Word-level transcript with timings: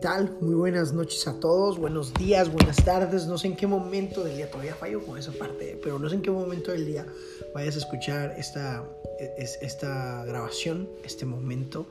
tal? 0.00 0.38
Muy 0.40 0.54
buenas 0.54 0.94
noches 0.94 1.28
a 1.28 1.38
todos, 1.38 1.78
buenos 1.78 2.14
días, 2.14 2.50
buenas 2.50 2.82
tardes, 2.82 3.26
no 3.26 3.36
sé 3.36 3.48
en 3.48 3.56
qué 3.56 3.66
momento 3.66 4.24
del 4.24 4.36
día, 4.36 4.50
todavía 4.50 4.74
fallo 4.74 5.04
con 5.04 5.18
esa 5.18 5.30
parte, 5.32 5.78
pero 5.82 5.98
no 5.98 6.08
sé 6.08 6.14
en 6.14 6.22
qué 6.22 6.30
momento 6.30 6.72
del 6.72 6.86
día 6.86 7.06
vayas 7.54 7.74
a 7.76 7.80
escuchar 7.80 8.34
esta, 8.38 8.88
esta 9.18 10.24
grabación, 10.24 10.88
este 11.04 11.26
momento 11.26 11.86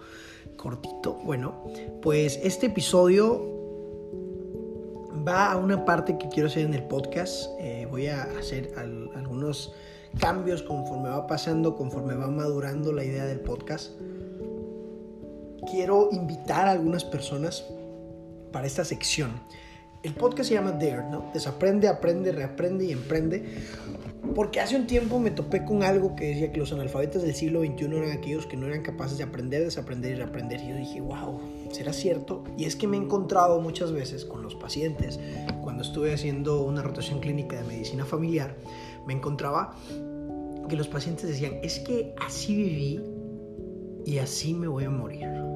cortito. 0.57 1.19
Bueno, 1.23 1.63
pues 2.01 2.39
este 2.41 2.65
episodio 2.67 3.45
va 5.27 5.51
a 5.51 5.57
una 5.57 5.85
parte 5.85 6.17
que 6.17 6.29
quiero 6.29 6.47
hacer 6.49 6.65
en 6.65 6.73
el 6.73 6.83
podcast, 6.87 7.45
eh, 7.59 7.87
voy 7.91 8.07
a 8.07 8.23
hacer 8.39 8.73
algunos 8.75 9.71
cambios 10.19 10.63
conforme 10.63 11.09
va 11.09 11.27
pasando, 11.27 11.75
conforme 11.75 12.15
va 12.15 12.27
madurando 12.27 12.91
la 12.91 13.03
idea 13.03 13.25
del 13.25 13.41
podcast 13.41 13.91
quiero 15.69 16.09
invitar 16.11 16.67
a 16.67 16.71
algunas 16.71 17.03
personas 17.03 17.65
para 18.51 18.67
esta 18.67 18.85
sección. 18.85 19.31
El 20.01 20.13
podcast 20.13 20.47
se 20.47 20.55
llama 20.55 20.71
Dare, 20.71 21.03
¿no? 21.11 21.29
Desaprende, 21.33 21.89
aprende, 21.89 22.31
reaprende 22.31 22.85
y 22.85 22.91
emprende. 22.93 23.43
Porque 24.33 24.61
hace 24.61 24.77
un 24.77 24.87
tiempo 24.87 25.19
me 25.19 25.29
topé 25.29 25.65
con 25.65 25.83
algo 25.83 26.15
que 26.15 26.27
decía 26.27 26.53
que 26.53 26.59
los 26.59 26.71
analfabetas 26.71 27.21
del 27.21 27.35
siglo 27.35 27.61
XXI 27.61 27.85
eran 27.97 28.11
aquellos 28.11 28.45
que 28.45 28.55
no 28.55 28.67
eran 28.67 28.81
capaces 28.81 29.17
de 29.17 29.25
aprender, 29.25 29.61
desaprender 29.61 30.13
y 30.13 30.15
reaprender. 30.15 30.61
Y 30.61 30.69
yo 30.69 30.75
dije, 30.77 31.01
wow, 31.01 31.41
¿será 31.71 31.91
cierto? 31.91 32.45
Y 32.57 32.63
es 32.63 32.77
que 32.77 32.87
me 32.87 32.95
he 32.95 32.99
encontrado 33.01 33.59
muchas 33.59 33.91
veces 33.91 34.23
con 34.23 34.41
los 34.41 34.55
pacientes, 34.55 35.19
cuando 35.61 35.83
estuve 35.83 36.13
haciendo 36.13 36.63
una 36.63 36.81
rotación 36.81 37.19
clínica 37.19 37.57
de 37.57 37.63
medicina 37.63 38.05
familiar, 38.05 38.55
me 39.05 39.13
encontraba 39.13 39.75
que 40.69 40.75
los 40.77 40.87
pacientes 40.87 41.27
decían, 41.27 41.55
es 41.61 41.79
que 41.79 42.13
así 42.25 42.55
viví 42.55 43.01
y 44.05 44.19
así 44.19 44.53
me 44.53 44.67
voy 44.67 44.85
a 44.85 44.89
morir 44.89 45.48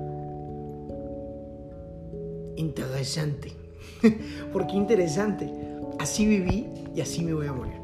interesante. 2.55 3.53
¿Por 4.53 4.67
qué 4.67 4.73
interesante? 4.73 5.49
Así 5.99 6.25
viví 6.25 6.67
y 6.95 7.01
así 7.01 7.23
me 7.23 7.33
voy 7.33 7.47
a 7.47 7.53
morir. 7.53 7.83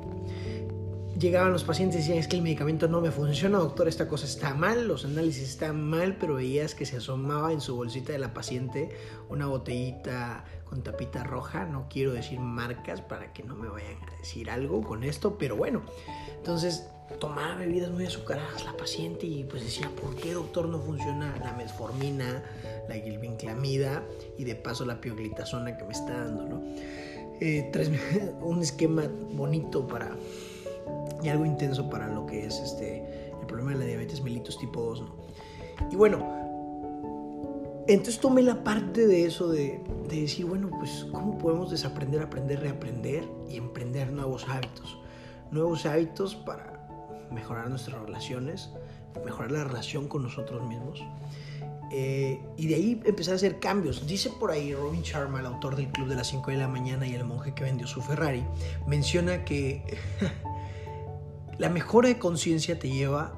Llegaban 1.20 1.52
los 1.52 1.66
pacientes 1.66 1.98
y 1.98 2.00
decían, 2.00 2.18
es 2.18 2.30
que 2.30 2.38
el 2.38 2.42
medicamento 2.42 2.88
no 2.88 3.02
me 3.02 3.12
funciona, 3.12 3.58
doctor, 3.58 3.90
esta 3.90 4.08
cosa 4.08 4.26
está 4.26 4.54
mal, 4.54 4.88
los 4.88 5.04
análisis 5.04 5.50
están 5.50 5.84
mal, 5.84 6.16
pero 6.18 6.36
veías 6.36 6.76
que 6.76 6.86
se 6.86 6.98
asomaba 6.98 7.52
en 7.52 7.60
su 7.60 7.76
bolsita 7.76 8.14
de 8.14 8.20
la 8.20 8.34
paciente 8.34 8.90
una 9.28 9.46
botellita 9.48 10.46
con 10.64 10.82
tapita 10.82 11.26
roja, 11.26 11.66
no 11.66 11.88
quiero 11.90 12.14
decir 12.14 12.40
marcas 12.40 13.02
para 13.02 13.34
que 13.34 13.44
no 13.44 13.56
me 13.56 13.68
vayan 13.68 13.98
a 14.08 14.18
decir 14.18 14.50
algo 14.50 14.82
con 14.82 15.04
esto, 15.04 15.38
pero 15.38 15.58
bueno, 15.58 15.82
entonces 16.38 16.88
tomaba 17.18 17.56
bebidas 17.56 17.90
muy 17.92 18.06
azucaradas 18.06 18.66
la 18.66 18.78
paciente 18.78 19.26
y 19.26 19.44
pues 19.44 19.64
decía, 19.64 19.90
¿por 20.02 20.16
qué 20.16 20.34
doctor 20.34 20.68
no 20.68 20.80
funciona 20.80 21.36
la 21.44 21.54
metformina, 21.54 22.44
la 22.88 22.96
gilvinclamida 22.96 24.04
y 24.38 24.44
de 24.44 24.56
paso 24.56 24.86
la 24.86 25.02
pioglitazona 25.02 25.78
que 25.78 25.84
me 25.86 25.94
está 25.94 26.26
dando, 26.26 26.44
¿no? 26.46 26.64
Eh, 27.42 27.72
un 28.42 28.62
esquema 28.62 29.10
bonito 29.34 29.88
para 29.88 30.16
y 31.24 31.30
algo 31.30 31.46
intenso 31.46 31.90
para 31.90 32.08
lo 32.08 32.26
que 32.26 32.46
es 32.46 32.60
este 32.60 33.32
el 33.40 33.46
problema 33.48 33.72
de 33.72 33.80
la 33.80 33.86
diabetes 33.86 34.22
mellitus 34.22 34.58
tipo 34.60 34.82
2, 34.82 35.02
¿no? 35.02 35.16
Y 35.92 35.96
bueno, 35.96 36.40
entonces 37.88 38.20
tomé 38.20 38.44
la 38.44 38.64
parte 38.64 39.08
de 39.08 39.26
eso 39.26 39.50
de, 39.50 39.82
de 40.08 40.22
decir, 40.22 40.46
bueno, 40.46 40.70
pues 40.78 41.08
cómo 41.12 41.38
podemos 41.38 41.72
desaprender, 41.72 42.22
aprender, 42.22 42.60
reaprender 42.60 43.28
y 43.50 43.58
emprender 43.58 44.12
nuevos 44.12 44.48
hábitos. 44.48 45.00
Nuevos 45.52 45.86
hábitos 45.86 46.36
para 46.36 46.79
mejorar 47.32 47.70
nuestras 47.70 48.02
relaciones, 48.02 48.70
mejorar 49.24 49.52
la 49.52 49.64
relación 49.64 50.08
con 50.08 50.24
nosotros 50.24 50.68
mismos. 50.68 51.04
Eh, 51.92 52.40
y 52.56 52.68
de 52.68 52.76
ahí 52.76 53.02
empezar 53.06 53.34
a 53.34 53.36
hacer 53.36 53.60
cambios. 53.60 54.06
Dice 54.06 54.30
por 54.40 54.52
ahí 54.52 54.74
Robin 54.76 55.02
Sharma, 55.02 55.40
el 55.40 55.48
autor 55.48 55.76
del 55.76 55.88
Club 55.88 56.08
de 56.08 56.16
las 56.16 56.28
5 56.28 56.52
de 56.52 56.58
la 56.58 56.68
mañana 56.68 57.08
y 57.08 57.16
el 57.16 57.26
monje 57.26 57.54
que 57.56 57.64
vendió 57.64 57.88
su 57.88 58.02
Ferrari, 58.02 58.44
menciona 58.88 59.44
que 59.44 59.84
la 61.58 61.70
mejora 61.70 62.10
de 62.10 62.20
conciencia 62.20 62.78
te 62.78 62.90
lleva 62.90 63.36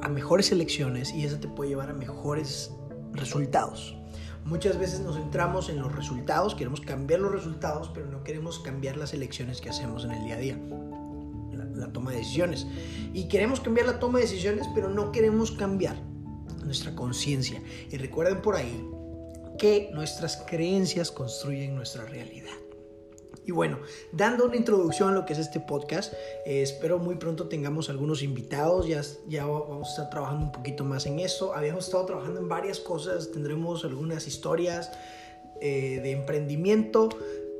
a 0.00 0.08
mejores 0.08 0.50
elecciones 0.50 1.12
y 1.12 1.24
eso 1.24 1.38
te 1.38 1.48
puede 1.48 1.70
llevar 1.70 1.90
a 1.90 1.94
mejores 1.94 2.72
resultados. 3.12 3.96
Muchas 4.44 4.76
veces 4.78 5.00
nos 5.00 5.16
centramos 5.16 5.68
en 5.68 5.78
los 5.78 5.94
resultados, 5.94 6.56
queremos 6.56 6.80
cambiar 6.80 7.20
los 7.20 7.30
resultados, 7.30 7.90
pero 7.94 8.06
no 8.06 8.24
queremos 8.24 8.58
cambiar 8.58 8.96
las 8.96 9.14
elecciones 9.14 9.60
que 9.60 9.70
hacemos 9.70 10.04
en 10.04 10.10
el 10.12 10.24
día 10.24 10.34
a 10.34 10.38
día 10.38 10.58
toma 12.02 12.10
de 12.10 12.18
decisiones. 12.18 12.66
Y 13.14 13.28
queremos 13.28 13.60
cambiar 13.60 13.86
la 13.86 13.98
toma 14.00 14.18
de 14.18 14.24
decisiones, 14.24 14.66
pero 14.74 14.88
no 14.88 15.12
queremos 15.12 15.52
cambiar 15.52 15.96
nuestra 16.64 16.94
conciencia. 16.94 17.62
Y 17.90 17.96
recuerden 17.96 18.42
por 18.42 18.56
ahí 18.56 18.84
que 19.58 19.90
nuestras 19.92 20.44
creencias 20.48 21.12
construyen 21.12 21.76
nuestra 21.76 22.04
realidad. 22.06 22.50
Y 23.44 23.50
bueno, 23.50 23.78
dando 24.12 24.44
una 24.44 24.56
introducción 24.56 25.10
a 25.10 25.12
lo 25.12 25.24
que 25.26 25.32
es 25.32 25.38
este 25.40 25.58
podcast, 25.58 26.12
eh, 26.46 26.62
espero 26.62 26.98
muy 26.98 27.16
pronto 27.16 27.48
tengamos 27.48 27.90
algunos 27.90 28.22
invitados, 28.22 28.86
ya, 28.86 29.02
ya 29.26 29.44
vamos 29.44 29.88
a 29.88 29.90
estar 29.90 30.10
trabajando 30.10 30.46
un 30.46 30.52
poquito 30.52 30.84
más 30.84 31.06
en 31.06 31.18
eso. 31.18 31.52
Habíamos 31.54 31.86
estado 31.86 32.06
trabajando 32.06 32.40
en 32.40 32.48
varias 32.48 32.78
cosas, 32.78 33.32
tendremos 33.32 33.84
algunas 33.84 34.28
historias 34.28 34.92
eh, 35.60 36.00
de 36.02 36.12
emprendimiento, 36.12 37.08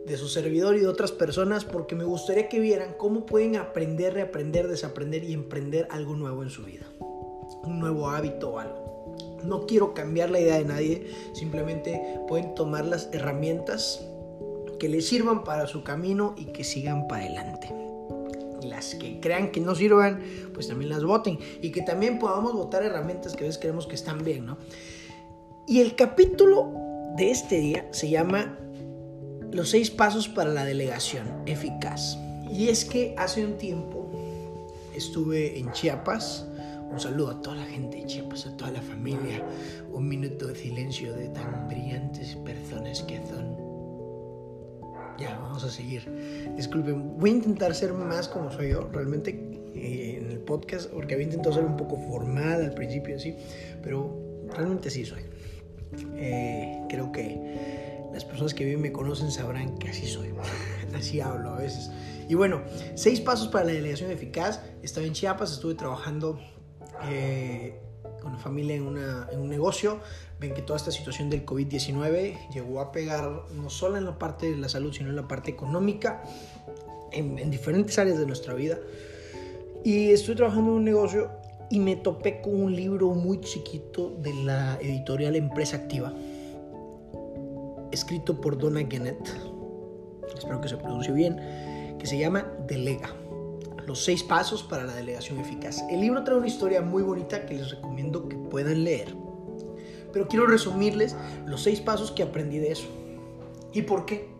de 0.06 0.16
su 0.16 0.28
servidor 0.28 0.76
y 0.76 0.80
de 0.80 0.88
otras 0.88 1.12
personas 1.12 1.64
porque 1.64 1.94
me 1.94 2.04
gustaría 2.04 2.48
que 2.48 2.58
vieran 2.58 2.94
cómo 2.98 3.24
pueden 3.26 3.56
aprender, 3.56 4.14
reaprender, 4.14 4.68
desaprender 4.68 5.24
y 5.24 5.32
emprender 5.32 5.86
algo 5.90 6.14
nuevo 6.16 6.42
en 6.42 6.50
su 6.50 6.64
vida. 6.64 6.86
Un 7.64 7.78
nuevo 7.78 8.08
hábito 8.08 8.50
o 8.50 8.58
algo. 8.58 9.16
No 9.44 9.66
quiero 9.66 9.94
cambiar 9.94 10.30
la 10.30 10.40
idea 10.40 10.56
de 10.56 10.64
nadie, 10.64 11.06
simplemente 11.32 12.20
pueden 12.28 12.54
tomar 12.54 12.86
las 12.86 13.08
herramientas 13.12 14.04
que 14.78 14.88
les 14.88 15.06
sirvan 15.06 15.44
para 15.44 15.66
su 15.66 15.84
camino 15.84 16.34
y 16.36 16.46
que 16.46 16.64
sigan 16.64 17.06
para 17.06 17.24
adelante. 17.24 17.72
Las 18.64 18.94
que 18.94 19.20
crean 19.20 19.50
que 19.50 19.60
no 19.60 19.74
sirvan, 19.74 20.22
pues 20.54 20.68
también 20.68 20.90
las 20.90 21.04
voten 21.04 21.38
y 21.60 21.70
que 21.70 21.82
también 21.82 22.18
podamos 22.18 22.52
votar 22.52 22.82
herramientas 22.82 23.34
que 23.34 23.44
a 23.44 23.46
veces 23.46 23.60
creemos 23.60 23.86
que 23.86 23.94
están 23.94 24.24
bien, 24.24 24.46
¿no? 24.46 24.58
Y 25.66 25.80
el 25.80 25.94
capítulo 25.94 26.72
de 27.16 27.30
este 27.30 27.58
día 27.58 27.88
se 27.92 28.08
llama 28.08 28.58
los 29.52 29.68
seis 29.70 29.90
pasos 29.90 30.28
para 30.28 30.50
la 30.50 30.64
delegación 30.64 31.26
eficaz. 31.46 32.18
Y 32.50 32.68
es 32.68 32.84
que 32.84 33.14
hace 33.18 33.44
un 33.44 33.58
tiempo 33.58 34.10
estuve 34.94 35.58
en 35.58 35.70
Chiapas. 35.72 36.46
Un 36.90 37.00
saludo 37.00 37.30
a 37.30 37.42
toda 37.42 37.56
la 37.56 37.64
gente 37.64 37.98
de 37.98 38.06
Chiapas, 38.06 38.46
a 38.46 38.56
toda 38.56 38.70
la 38.70 38.82
familia. 38.82 39.44
Un 39.92 40.08
minuto 40.08 40.46
de 40.46 40.54
silencio 40.54 41.14
de 41.14 41.28
tan 41.28 41.68
brillantes 41.68 42.34
personas 42.36 43.02
que 43.02 43.20
son. 43.26 43.56
Ya, 45.18 45.38
vamos 45.38 45.62
a 45.64 45.70
seguir. 45.70 46.10
Disculpen, 46.56 47.18
voy 47.18 47.30
a 47.30 47.32
intentar 47.34 47.74
ser 47.74 47.92
más 47.92 48.28
como 48.28 48.50
soy 48.50 48.70
yo, 48.70 48.88
realmente 48.92 49.30
eh, 49.74 50.18
en 50.20 50.30
el 50.30 50.38
podcast, 50.40 50.90
porque 50.90 51.14
había 51.14 51.24
intentado 51.24 51.54
ser 51.54 51.64
un 51.64 51.76
poco 51.76 51.96
formal 51.96 52.62
al 52.62 52.74
principio, 52.74 53.16
así, 53.16 53.36
pero 53.82 54.18
realmente 54.50 54.90
sí 54.90 55.04
soy. 55.04 55.22
Eh, 56.16 56.86
creo 56.88 57.12
que 57.12 57.81
las 58.12 58.24
personas 58.24 58.54
que 58.54 58.64
bien 58.64 58.80
me 58.80 58.92
conocen 58.92 59.30
sabrán 59.30 59.78
que 59.78 59.88
así 59.88 60.06
soy. 60.06 60.30
así 60.94 61.20
hablo 61.20 61.50
a 61.50 61.58
veces. 61.58 61.90
Y 62.28 62.34
bueno, 62.34 62.62
seis 62.94 63.20
pasos 63.20 63.48
para 63.48 63.64
la 63.64 63.72
delegación 63.72 64.10
eficaz. 64.10 64.60
Estaba 64.82 65.06
en 65.06 65.12
Chiapas, 65.12 65.52
estuve 65.52 65.74
trabajando 65.74 66.38
eh, 67.08 67.80
con 68.20 68.32
la 68.32 68.38
familia 68.38 68.76
en, 68.76 68.86
un 68.86 69.48
negocio. 69.48 70.00
Ven 70.38 70.54
que 70.54 70.62
toda 70.62 70.76
esta 70.76 70.90
situación 70.90 71.30
del 71.30 71.46
COVID-19 71.46 72.50
llegó 72.50 72.80
a 72.80 72.92
pegar 72.92 73.30
no 73.54 73.70
solo 73.70 73.96
en 73.96 74.04
la 74.04 74.18
parte 74.18 74.50
de 74.50 74.56
la 74.56 74.68
salud, 74.68 74.92
sino 74.92 75.10
en 75.10 75.16
la 75.16 75.28
parte 75.28 75.50
económica, 75.50 76.22
en, 77.12 77.38
en 77.38 77.50
diferentes 77.50 77.98
áreas 77.98 78.18
de 78.18 78.26
nuestra 78.26 78.54
vida. 78.54 78.78
Y 79.84 80.10
estuve 80.10 80.36
trabajando 80.36 80.70
en 80.70 80.76
un 80.76 80.84
negocio 80.84 81.30
y 81.70 81.80
me 81.80 81.96
topé 81.96 82.40
con 82.40 82.60
un 82.60 82.76
libro 82.76 83.10
muy 83.14 83.40
chiquito 83.40 84.14
de 84.20 84.34
la 84.34 84.78
editorial 84.80 85.36
Empresa 85.36 85.76
Activa 85.76 86.12
escrito 87.92 88.40
por 88.40 88.58
Donna 88.58 88.80
Gennett, 88.88 89.28
espero 90.36 90.60
que 90.60 90.68
se 90.68 90.76
pronuncie 90.76 91.12
bien, 91.12 91.96
que 91.98 92.06
se 92.06 92.18
llama 92.18 92.46
Delega. 92.66 93.14
Los 93.86 94.04
seis 94.04 94.22
pasos 94.22 94.62
para 94.62 94.84
la 94.84 94.94
delegación 94.94 95.38
eficaz. 95.38 95.82
El 95.90 96.00
libro 96.00 96.24
trae 96.24 96.38
una 96.38 96.46
historia 96.46 96.82
muy 96.82 97.02
bonita 97.02 97.46
que 97.46 97.54
les 97.54 97.70
recomiendo 97.70 98.28
que 98.28 98.36
puedan 98.36 98.84
leer. 98.84 99.14
Pero 100.12 100.28
quiero 100.28 100.46
resumirles 100.46 101.16
los 101.46 101.62
seis 101.62 101.80
pasos 101.80 102.10
que 102.12 102.22
aprendí 102.22 102.58
de 102.58 102.72
eso. 102.72 102.86
¿Y 103.72 103.82
por 103.82 104.06
qué? 104.06 104.30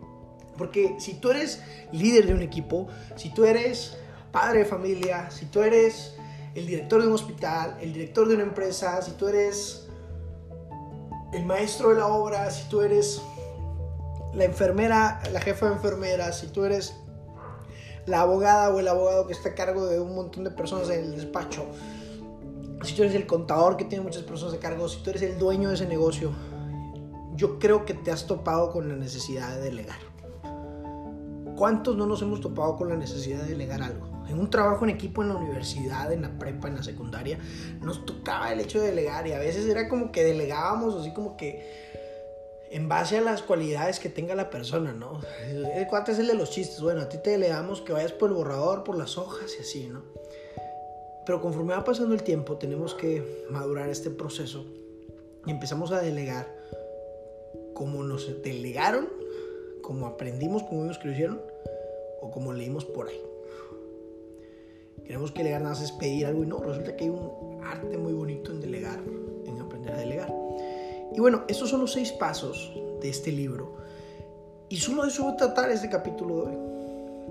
Porque 0.57 0.95
si 0.99 1.15
tú 1.15 1.31
eres 1.31 1.61
líder 1.91 2.27
de 2.27 2.33
un 2.33 2.41
equipo, 2.41 2.87
si 3.15 3.33
tú 3.33 3.43
eres 3.43 3.97
padre 4.31 4.59
de 4.59 4.65
familia, 4.65 5.29
si 5.29 5.45
tú 5.45 5.61
eres 5.61 6.15
el 6.55 6.67
director 6.67 7.01
de 7.01 7.07
un 7.07 7.13
hospital, 7.13 7.77
el 7.81 7.93
director 7.93 8.27
de 8.27 8.35
una 8.35 8.43
empresa, 8.43 9.01
si 9.01 9.11
tú 9.11 9.27
eres 9.27 9.87
el 11.33 11.45
maestro 11.45 11.89
de 11.89 11.95
la 11.95 12.07
obra, 12.07 12.49
si 12.51 12.69
tú 12.69 12.81
eres 12.81 13.21
la 14.35 14.45
enfermera, 14.45 15.21
la 15.31 15.39
jefa 15.41 15.67
de 15.67 15.73
enfermeras, 15.73 16.39
si 16.39 16.47
tú 16.47 16.65
eres 16.65 16.95
la 18.05 18.21
abogada 18.21 18.69
o 18.69 18.79
el 18.79 18.87
abogado 18.87 19.27
que 19.27 19.33
está 19.33 19.49
a 19.49 19.55
cargo 19.55 19.85
de 19.85 19.99
un 19.99 20.15
montón 20.15 20.43
de 20.43 20.51
personas 20.51 20.89
en 20.89 21.05
el 21.05 21.15
despacho, 21.15 21.65
si 22.83 22.95
tú 22.95 23.03
eres 23.03 23.15
el 23.15 23.27
contador 23.27 23.77
que 23.77 23.85
tiene 23.85 24.03
muchas 24.03 24.23
personas 24.23 24.55
a 24.55 24.59
cargo, 24.59 24.89
si 24.89 25.01
tú 25.01 25.11
eres 25.11 25.21
el 25.21 25.37
dueño 25.37 25.69
de 25.69 25.75
ese 25.75 25.85
negocio, 25.85 26.31
yo 27.35 27.59
creo 27.59 27.85
que 27.85 27.93
te 27.93 28.11
has 28.11 28.27
topado 28.27 28.71
con 28.71 28.89
la 28.89 28.95
necesidad 28.95 29.55
de 29.55 29.61
delegar. 29.61 29.99
¿Cuántos 31.55 31.95
no 31.95 32.05
nos 32.07 32.21
hemos 32.21 32.41
topado 32.41 32.75
con 32.75 32.89
la 32.89 32.95
necesidad 32.95 33.43
de 33.43 33.49
delegar 33.49 33.81
algo? 33.83 34.07
En 34.27 34.39
un 34.39 34.49
trabajo 34.49 34.85
en 34.85 34.91
equipo 34.91 35.21
en 35.21 35.29
la 35.29 35.35
universidad, 35.35 36.11
en 36.11 36.23
la 36.23 36.39
prepa, 36.39 36.67
en 36.67 36.75
la 36.75 36.83
secundaria, 36.83 37.37
nos 37.81 38.05
tocaba 38.05 38.51
el 38.51 38.59
hecho 38.59 38.81
de 38.81 38.87
delegar 38.87 39.27
y 39.27 39.33
a 39.33 39.39
veces 39.39 39.67
era 39.67 39.87
como 39.87 40.11
que 40.11 40.23
delegábamos 40.23 40.95
así 40.95 41.13
como 41.13 41.37
que 41.37 41.92
en 42.73 42.89
base 42.89 43.19
a 43.19 43.21
las 43.21 43.43
cualidades 43.43 43.99
que 43.99 44.09
tenga 44.09 44.33
la 44.33 44.49
persona, 44.49 44.93
¿no? 44.93 45.21
El 45.47 45.87
es 46.07 46.19
el 46.19 46.25
de 46.25 46.33
los 46.33 46.49
chistes. 46.49 46.81
Bueno, 46.81 47.01
a 47.01 47.09
ti 47.09 47.19
te 47.19 47.29
delegamos 47.29 47.81
que 47.81 47.93
vayas 47.93 48.13
por 48.13 48.31
el 48.31 48.35
borrador, 48.35 48.83
por 48.83 48.97
las 48.97 49.15
hojas 49.15 49.55
y 49.59 49.61
así, 49.61 49.87
¿no? 49.87 50.01
Pero 51.23 51.39
conforme 51.39 51.75
va 51.75 51.83
pasando 51.83 52.15
el 52.15 52.23
tiempo, 52.23 52.57
tenemos 52.57 52.95
que 52.95 53.45
madurar 53.51 53.89
este 53.89 54.09
proceso 54.09 54.65
y 55.45 55.51
empezamos 55.51 55.91
a 55.91 56.01
delegar 56.01 56.47
como 57.75 58.03
nos 58.03 58.41
delegaron, 58.41 59.07
como 59.83 60.07
aprendimos, 60.07 60.63
como 60.63 60.83
lo 60.85 61.11
hicieron, 61.11 61.41
o 62.21 62.31
como 62.31 62.53
leímos 62.53 62.85
por 62.85 63.07
ahí. 63.07 63.21
Queremos 65.05 65.31
que 65.31 65.39
delegar 65.39 65.61
nada 65.61 65.75
más 65.75 65.83
es 65.83 65.91
pedir 65.91 66.25
algo 66.25 66.43
y 66.43 66.47
no, 66.47 66.57
resulta 66.57 66.95
que 66.95 67.03
hay 67.03 67.09
un 67.11 67.61
arte 67.63 67.99
muy 67.99 68.13
bonito 68.13 68.51
en 68.51 68.61
delegar, 68.61 68.82
Y 71.15 71.19
bueno, 71.19 71.43
estos 71.47 71.69
son 71.69 71.81
los 71.81 71.93
seis 71.93 72.11
pasos 72.11 72.73
de 73.01 73.09
este 73.09 73.31
libro. 73.31 73.77
Y 74.69 74.77
solo 74.77 75.03
de 75.03 75.09
eso 75.09 75.25
va 75.25 75.31
a 75.31 75.37
tratar 75.37 75.69
este 75.69 75.89
capítulo 75.89 76.35
de 76.35 76.41
hoy. 76.41 76.73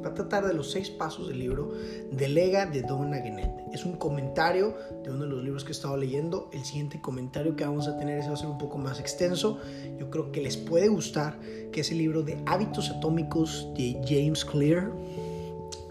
Va 0.04 0.10
a 0.10 0.14
tratar 0.14 0.46
de 0.46 0.54
los 0.54 0.70
seis 0.70 0.90
pasos 0.90 1.28
del 1.28 1.38
libro 1.38 1.72
Delega 2.10 2.66
de 2.66 2.82
Donna 2.82 3.18
Genet. 3.18 3.50
Es 3.72 3.84
un 3.84 3.94
comentario 3.94 4.74
de 5.04 5.10
uno 5.10 5.24
de 5.24 5.30
los 5.30 5.44
libros 5.44 5.64
que 5.64 5.70
he 5.70 5.72
estado 5.72 5.96
leyendo. 5.96 6.48
El 6.52 6.64
siguiente 6.64 7.00
comentario 7.00 7.54
que 7.56 7.64
vamos 7.64 7.88
a 7.88 7.96
tener 7.96 8.18
es 8.18 8.28
va 8.28 8.34
a 8.34 8.36
ser 8.36 8.48
un 8.48 8.58
poco 8.58 8.78
más 8.78 9.00
extenso. 9.00 9.58
Yo 9.98 10.10
creo 10.10 10.32
que 10.32 10.40
les 10.40 10.56
puede 10.56 10.88
gustar, 10.88 11.38
que 11.72 11.80
es 11.80 11.90
el 11.90 11.98
libro 11.98 12.22
de 12.22 12.42
Hábitos 12.46 12.90
Atómicos 12.90 13.68
de 13.76 14.00
James 14.06 14.44
Clear. 14.44 14.90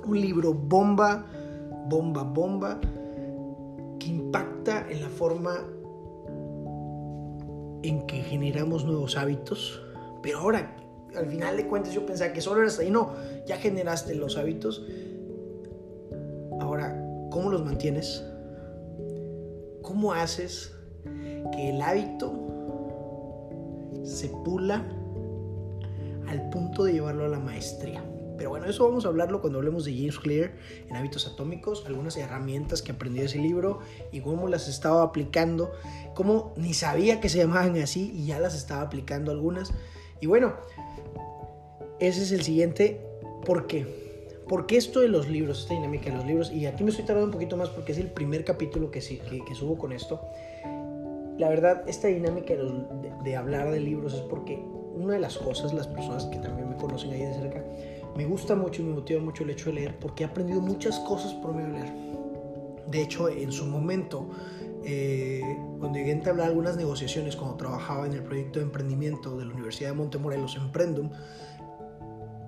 Un 0.06 0.20
libro 0.20 0.54
bomba, 0.54 1.26
bomba, 1.88 2.24
bomba, 2.24 2.80
que 4.00 4.08
impacta 4.08 4.88
en 4.90 5.02
la 5.02 5.10
forma 5.10 5.64
en 7.84 8.06
que 8.08 8.22
generamos 8.22 8.86
nuevos 8.86 9.18
hábitos, 9.18 9.82
pero 10.22 10.40
ahora, 10.40 10.76
al 11.16 11.28
final 11.28 11.58
de 11.58 11.68
cuentas, 11.68 11.94
yo 11.94 12.06
pensaba 12.06 12.34
que 12.34 12.42
solo 12.42 12.62
eras 12.62 12.80
ahí, 12.80 12.90
no, 12.90 13.14
ya 13.46 13.58
generaste 13.58 14.16
los 14.16 14.38
hábitos, 14.38 14.86
ahora, 16.60 16.96
¿cómo 17.30 17.50
los 17.50 17.64
mantienes? 17.64 18.24
¿Cómo 19.82 20.14
haces 20.14 20.74
que 21.52 21.70
el 21.70 21.82
hábito 21.82 22.34
se 24.04 24.30
pula 24.30 24.86
al 26.28 26.50
punto 26.50 26.84
de 26.84 26.94
llevarlo 26.94 27.26
a 27.26 27.30
la 27.30 27.40
maestría? 27.40 28.04
Pero 28.42 28.50
bueno, 28.50 28.66
eso 28.66 28.88
vamos 28.88 29.06
a 29.06 29.10
hablarlo 29.10 29.40
cuando 29.40 29.60
hablemos 29.60 29.86
de 29.86 29.96
James 29.96 30.18
Clear 30.18 30.54
en 30.90 30.96
hábitos 30.96 31.28
atómicos, 31.28 31.84
algunas 31.86 32.18
herramientas 32.18 32.82
que 32.82 32.92
aprendí 32.92 33.20
de 33.20 33.28
ese 33.28 33.38
libro 33.38 33.82
y 34.12 34.22
cómo 34.22 34.48
las 34.48 34.68
estaba 34.68 35.04
aplicando, 35.04 35.72
cómo 36.16 36.52
ni 36.56 36.74
sabía 36.74 37.22
que 37.22 37.30
se 37.30 37.38
llamaban 37.38 37.78
así 37.78 38.12
y 38.16 38.26
ya 38.26 38.40
las 38.40 38.56
estaba 38.56 38.82
aplicando 38.82 39.32
algunas. 39.32 39.72
Y 40.22 40.26
bueno, 40.26 40.56
ese 42.00 42.24
es 42.24 42.32
el 42.32 42.42
siguiente. 42.42 43.00
¿Por 43.46 43.68
qué? 43.68 43.86
Porque 44.48 44.76
esto 44.76 45.02
de 45.02 45.08
los 45.08 45.30
libros, 45.30 45.60
esta 45.60 45.76
dinámica 45.76 46.10
de 46.10 46.18
los 46.18 46.26
libros, 46.26 46.52
y 46.52 46.66
aquí 46.66 46.84
me 46.84 46.90
estoy 46.90 47.06
tardando 47.06 47.28
un 47.28 47.34
poquito 47.34 47.58
más 47.58 47.70
porque 47.70 47.92
es 47.92 48.00
el 48.00 48.10
primer 48.10 48.44
capítulo 48.44 48.90
que, 48.90 49.02
que, 49.02 49.46
que 49.46 49.54
subo 49.54 49.78
con 49.78 49.92
esto. 49.92 50.20
La 51.38 51.48
verdad, 51.48 51.84
esta 51.88 52.08
dinámica 52.08 52.56
de, 52.56 52.74
de 53.24 53.36
hablar 53.36 53.70
de 53.70 53.80
libros 53.80 54.16
es 54.16 54.22
porque 54.22 54.60
una 54.96 55.14
de 55.14 55.20
las 55.20 55.38
cosas, 55.38 55.74
las 55.74 55.88
personas 55.88 56.26
que 56.26 56.38
también 56.38 56.70
me 56.70 56.76
conocen 56.76 57.12
ahí 57.12 57.24
de 57.24 57.34
cerca, 57.36 57.64
me 58.16 58.26
gusta 58.26 58.56
mucho 58.56 58.82
y 58.82 58.86
me 58.86 58.94
motiva 58.94 59.22
mucho 59.22 59.44
el 59.44 59.52
hecho 59.52 59.66
de 59.66 59.74
leer 59.74 60.00
porque 60.00 60.24
he 60.24 60.28
aprendido 60.28 60.62
muchas 60.62 61.00
cosas 61.00 61.34
por 61.36 61.54
medio 61.54 61.74
de 61.74 61.80
leer. 61.80 61.94
De 62.88 63.02
hecho, 63.02 63.30
en 63.30 63.52
su 63.52 63.66
momento, 63.66 64.30
eh, 64.84 65.42
cuando 65.80 65.98
llegué 65.98 66.12
a 66.12 66.16
entablar 66.16 66.48
algunas 66.48 66.76
negociaciones, 66.76 67.36
cuando 67.36 67.56
trabajaba 67.56 68.06
en 68.06 68.14
el 68.14 68.24
proyecto 68.24 68.60
de 68.60 68.66
emprendimiento 68.66 69.38
de 69.38 69.46
la 69.46 69.54
Universidad 69.54 69.92
de 69.92 69.96
Montemorelos, 69.96 70.56
Emprendum, 70.58 71.10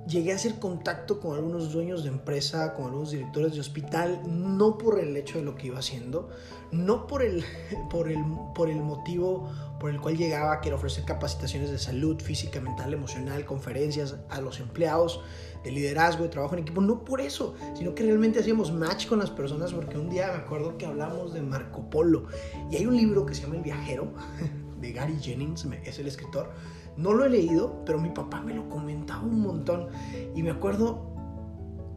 llegué 0.07 0.31
a 0.31 0.35
hacer 0.35 0.59
contacto 0.59 1.19
con 1.19 1.35
algunos 1.35 1.71
dueños 1.71 2.03
de 2.03 2.09
empresa, 2.09 2.73
con 2.73 2.85
algunos 2.85 3.11
directores 3.11 3.53
de 3.53 3.61
hospital, 3.61 4.21
no 4.27 4.77
por 4.77 4.99
el 4.99 5.15
hecho 5.15 5.37
de 5.37 5.45
lo 5.45 5.55
que 5.55 5.67
iba 5.67 5.79
haciendo, 5.79 6.29
no 6.71 7.07
por 7.07 7.23
el, 7.23 7.43
por 7.89 8.09
el, 8.09 8.23
por 8.53 8.69
el 8.69 8.81
motivo 8.81 9.49
por 9.79 9.89
el 9.89 9.99
cual 9.99 10.15
llegaba, 10.15 10.61
que 10.61 10.69
era 10.69 10.77
ofrecer 10.77 11.03
capacitaciones 11.03 11.69
de 11.69 11.77
salud 11.77 12.17
física, 12.21 12.61
mental, 12.61 12.93
emocional, 12.93 13.43
conferencias 13.43 14.15
a 14.29 14.39
los 14.39 14.61
empleados, 14.61 15.21
de 15.61 15.71
liderazgo, 15.71 16.23
de 16.23 16.29
trabajo 16.29 16.55
en 16.55 16.61
equipo, 16.61 16.79
no 16.79 17.03
por 17.03 17.19
eso, 17.19 17.55
sino 17.73 17.93
que 17.93 18.03
realmente 18.03 18.39
hacíamos 18.39 18.71
match 18.71 19.07
con 19.07 19.19
las 19.19 19.29
personas, 19.29 19.73
porque 19.73 19.97
un 19.97 20.09
día 20.09 20.27
me 20.27 20.37
acuerdo 20.37 20.77
que 20.77 20.85
hablamos 20.85 21.33
de 21.33 21.41
Marco 21.41 21.89
Polo, 21.89 22.27
y 22.71 22.77
hay 22.77 22.85
un 22.85 22.95
libro 22.95 23.25
que 23.25 23.35
se 23.35 23.41
llama 23.41 23.55
El 23.55 23.61
viajero, 23.61 24.13
de 24.79 24.93
Gary 24.93 25.17
Jennings, 25.19 25.67
es 25.83 25.99
el 25.99 26.07
escritor, 26.07 26.51
no 26.97 27.13
lo 27.13 27.25
he 27.25 27.29
leído, 27.29 27.83
pero 27.85 27.99
mi 27.99 28.09
papá 28.09 28.41
me 28.41 28.53
lo 28.53 28.69
comentaba 28.69 29.23
un 29.23 29.41
montón, 29.41 29.87
y 30.35 30.43
me 30.43 30.51
acuerdo 30.51 31.13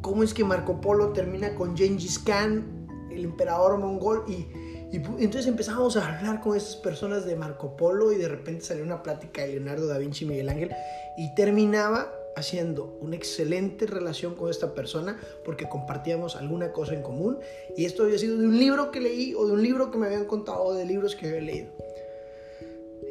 cómo 0.01 0.23
es 0.23 0.35
que 0.35 0.45
Marco 0.45 0.81
Polo 0.81 1.13
termina 1.13 1.55
con 1.55 1.77
Gengis 1.77 2.19
Khan, 2.19 2.87
el 3.11 3.25
emperador 3.25 3.79
mongol, 3.79 4.25
y 4.29 4.47
entonces 4.93 5.47
empezamos 5.47 5.97
a 5.97 6.17
hablar 6.17 6.41
con 6.41 6.57
esas 6.57 6.77
personas 6.77 7.27
de 7.27 7.37
Marco 7.37 7.77
Polo 7.77 8.13
y 8.13 8.17
de 8.17 8.29
repente 8.29 8.65
salió 8.65 8.85
una 8.85 9.03
plática 9.03 9.43
de 9.43 9.49
Leonardo 9.49 9.87
da 9.87 9.99
Vinci 9.99 10.25
y 10.25 10.29
Miguel 10.29 10.49
Ángel 10.49 10.71
y 11.19 11.35
terminaba 11.35 12.13
haciendo 12.37 12.99
una 13.01 13.17
excelente 13.17 13.87
relación 13.87 14.35
con 14.35 14.51
esta 14.51 14.75
persona 14.75 15.19
porque 15.45 15.69
compartíamos 15.69 16.37
alguna 16.37 16.73
cosa 16.73 16.95
en 16.95 17.03
común 17.03 17.39
y 17.77 17.85
esto 17.85 18.05
había 18.05 18.19
sido 18.19 18.39
de 18.39 18.47
un 18.47 18.59
libro 18.59 18.91
que 18.91 19.01
leí 19.01 19.35
o 19.35 19.47
de 19.47 19.55
un 19.55 19.63
libro 19.63 19.91
que 19.91 19.99
me 19.99 20.07
habían 20.07 20.27
contado 20.27 20.63
o 20.63 20.75
de 20.75 20.85
libros 20.85 21.17
que 21.17 21.27
había 21.27 21.41
leído. 21.41 21.73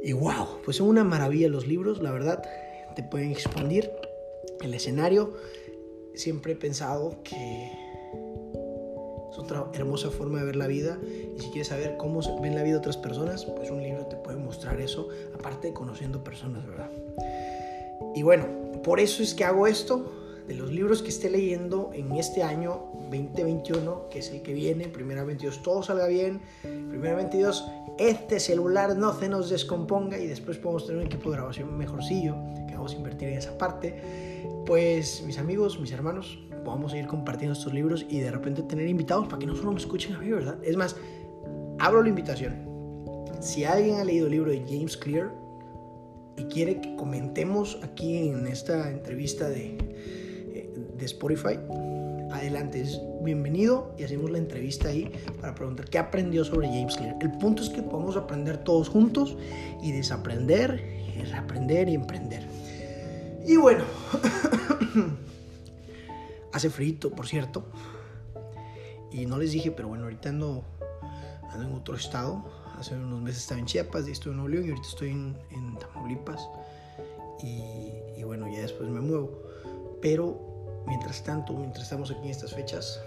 Y 0.06 0.13
wow, 0.13 0.62
pues 0.63 0.78
son 0.78 0.88
una 0.88 1.04
maravilla 1.04 1.50
los 1.50 1.66
libros, 1.66 2.00
la 2.00 2.12
verdad, 2.12 2.44
te 2.96 3.02
pueden 3.02 3.31
expandir 3.31 3.90
el 4.62 4.72
escenario. 4.75 5.34
Siempre 6.13 6.54
he 6.54 6.56
pensado 6.56 7.24
que 7.24 7.72
es 9.31 9.40
otra 9.40 9.66
hermosa 9.74 10.12
forma 10.12 10.42
de 10.42 10.46
ver 10.46 10.57
la 10.57 10.68
vida 10.68 11.00
y 11.36 11.41
si 11.41 11.48
quieres 11.50 11.70
saber 11.70 11.98
cómo 11.98 12.22
ven 12.39 12.53
la 12.53 12.62
vida 12.62 12.77
otras 12.77 12.98
personas, 12.98 13.46
pues 13.46 13.72
un 13.72 13.82
libro 13.82 14.06
te 14.06 14.15
puede 14.15 14.38
mostrar 14.38 14.80
eso, 14.80 15.10
aparte 15.34 15.70
de 15.70 15.74
conociendo 15.74 16.24
personas, 16.24 16.68
¿verdad? 16.68 16.91
Y 18.13 18.22
bueno, 18.22 18.46
por 18.84 19.00
eso 19.00 19.24
es 19.24 19.34
que 19.34 19.44
hago 19.44 19.65
esto, 19.65 20.12
de 20.48 20.53
los 20.53 20.72
libros 20.72 21.01
que 21.01 21.10
esté 21.10 21.32
leyendo 21.32 21.89
en 21.94 22.12
este 22.12 22.44
año 22.44 22.91
2021, 23.10 24.10
que 24.10 24.20
es 24.20 24.30
el 24.30 24.44
que 24.44 24.53
viene, 24.53 24.88
primeramente 24.88 25.41
Dios, 25.41 25.63
todo 25.63 25.82
salga 25.82 26.06
bien, 26.06 26.41
primeramente 27.00 27.38
Dios, 27.38 27.66
este 27.98 28.40
celular 28.40 28.96
no 28.98 29.14
se 29.14 29.30
nos 29.30 29.50
descomponga 29.50 30.18
y 30.18 30.28
después 30.28 30.58
podemos 30.58 30.86
tener 30.86 31.02
un 31.02 31.08
equipo 31.08 31.30
de 31.30 31.38
grabación 31.38 31.78
mejorcillo, 31.78 32.36
que 32.68 32.75
vamos 32.75 32.94
a 32.94 32.98
invertir 32.98 33.30
en 33.30 33.38
esa 33.38 33.58
parte. 33.58 34.02
Pues 34.66 35.24
mis 35.25 35.38
amigos, 35.38 35.80
mis 35.80 35.92
hermanos, 35.92 36.40
podamos 36.64 36.92
seguir 36.92 37.08
compartiendo 37.08 37.54
estos 37.54 37.74
libros 37.74 38.06
y 38.10 38.20
de 38.20 38.32
repente 38.32 38.64
tener 38.64 38.88
invitados 38.88 39.28
para 39.28 39.40
que 39.40 39.46
no 39.46 39.56
solo 39.56 39.72
me 39.72 39.80
escuchen 39.80 40.16
a 40.16 40.20
mí, 40.20 40.30
¿verdad? 40.30 40.58
Es 40.64 40.75
más, 40.75 40.96
abro 41.80 42.02
la 42.02 42.10
invitación. 42.10 42.66
Si 43.40 43.64
alguien 43.64 44.00
ha 44.00 44.04
leído 44.04 44.25
el 44.25 44.32
libro 44.32 44.52
de 44.52 44.64
James 44.68 44.98
Clear, 44.98 45.32
y 46.38 46.44
quiere 46.46 46.82
que 46.82 46.96
comentemos 46.96 47.80
aquí 47.82 48.30
en 48.30 48.48
esta 48.48 48.92
entrevista 48.92 49.48
de, 49.48 49.78
eh, 50.54 50.74
de 50.98 51.06
Spotify, 51.06 51.58
adelante, 52.32 52.82
es 52.82 53.00
bienvenido 53.22 53.96
y 53.98 54.03
hacemos 54.03 54.32
la 54.32 54.38
entrevista 54.38 54.89
ahí 54.89 55.12
para 55.39 55.55
preguntar 55.55 55.89
qué 55.89 55.98
aprendió 55.98 56.44
sobre 56.44 56.67
James 56.67 56.96
Clear. 56.96 57.17
El 57.22 57.32
punto 57.38 57.63
es 57.63 57.70
que 57.70 57.82
podamos 57.82 58.17
aprender 58.17 58.58
todos 58.58 58.89
juntos 58.89 59.38
y 59.82 59.91
desaprender, 59.91 60.84
y 61.17 61.24
reaprender 61.24 61.89
y 61.89 61.96
emprender. 61.96 62.48
Y 63.46 63.58
bueno, 63.58 63.84
hace 66.53 66.70
frito, 66.70 67.12
por 67.12 67.27
cierto. 67.27 67.65
Y 69.12 69.25
no 69.25 69.38
les 69.38 69.51
dije, 69.51 69.72
pero 69.72 69.88
bueno, 69.88 70.05
ahorita 70.05 70.29
ando, 70.29 70.63
ando 71.51 71.67
en 71.67 71.74
otro 71.74 71.96
estado 71.96 72.65
hace 72.77 72.96
unos 72.96 73.22
meses 73.22 73.41
estaba 73.41 73.60
en 73.60 73.65
Chiapas 73.65 74.08
y 74.08 74.12
estuve 74.12 74.34
en 74.34 74.38
Nuevo 74.38 74.65
y 74.65 74.70
ahorita 74.70 74.88
estoy 74.88 75.10
en, 75.10 75.77
Tamaulipas. 75.79 76.50
Y, 77.44 78.24
bueno, 78.24 78.48
ya 78.51 78.62
después 78.62 78.89
me 78.89 79.01
muevo. 79.01 79.44
Pero 80.01 80.55
mientras 80.88 81.24
tanto, 81.24 81.54
mientras 81.54 81.84
estamos 81.84 82.12
aquí 82.12 82.25
en 82.25 82.30
estas 82.30 82.54
fechas, 82.54 83.01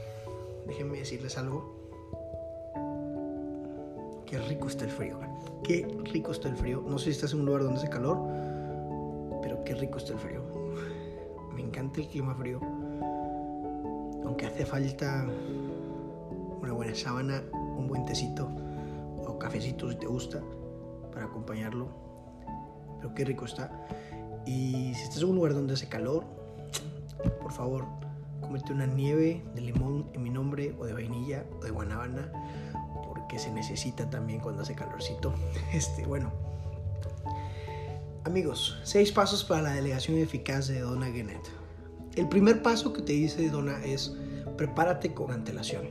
déjenme 0.67 0.99
decirles 0.99 1.37
algo. 1.39 1.77
Qué 4.27 4.39
rico 4.39 4.69
está 4.69 4.85
el 4.85 4.91
frío. 4.91 5.19
Qué 5.65 5.87
rico 6.13 6.33
está 6.33 6.49
el 6.49 6.57
frío. 6.57 6.85
No 6.87 6.99
sé 6.99 7.07
si 7.07 7.11
estás 7.11 7.33
en 7.33 7.41
un 7.41 7.47
lugar 7.47 7.63
donde 7.63 7.79
hace 7.79 7.89
calor, 7.89 8.19
pero 9.43 9.65
qué 9.65 9.75
rico 9.75 9.99
está 9.99 10.13
el 10.13 10.19
frío. 10.19 10.43
Me 11.55 11.63
encanta 11.63 12.01
el 12.01 12.09
clima 12.09 12.35
frío. 12.35 12.61
Aunque 14.25 14.47
hace 14.47 14.67
falta 14.67 15.27
una 16.61 16.73
buena 16.73 16.95
sábana, 16.95 17.43
un 17.55 17.89
buen 17.89 18.05
tecito 18.05 18.49
cafecito 19.39 19.91
si 19.91 19.97
te 19.97 20.07
gusta 20.07 20.43
para 21.13 21.27
acompañarlo. 21.27 21.89
pero 22.99 23.15
qué 23.15 23.25
rico 23.25 23.45
está. 23.45 23.71
Y 24.45 24.93
si 24.95 25.03
estás 25.03 25.23
en 25.23 25.29
un 25.29 25.37
lugar 25.37 25.55
donde 25.55 25.75
hace 25.75 25.89
calor, 25.89 26.25
por 27.49 27.57
favor, 27.57 27.87
cómete 28.43 28.75
una 28.75 28.85
nieve 28.85 29.43
de 29.55 29.63
limón 29.63 30.11
en 30.13 30.23
mi 30.23 30.29
nombre, 30.29 30.77
o 30.79 30.85
de 30.85 30.93
vainilla, 30.93 31.47
o 31.59 31.65
de 31.65 31.71
guanábana, 31.71 32.31
porque 33.07 33.39
se 33.39 33.51
necesita 33.51 34.11
también 34.11 34.41
cuando 34.41 34.61
hace 34.61 34.75
calorcito. 34.75 35.33
Este, 35.73 36.05
bueno. 36.05 36.31
Amigos, 38.25 38.79
seis 38.83 39.13
pasos 39.13 39.45
para 39.45 39.63
la 39.63 39.71
delegación 39.71 40.19
eficaz 40.19 40.69
de 40.69 40.81
Donna 40.81 41.07
Gennett. 41.07 41.41
El 42.17 42.29
primer 42.29 42.61
paso 42.61 42.93
que 42.93 43.01
te 43.01 43.15
dice 43.15 43.49
Donna 43.49 43.83
es 43.83 44.15
prepárate 44.59 45.15
con 45.15 45.31
antelación. 45.31 45.89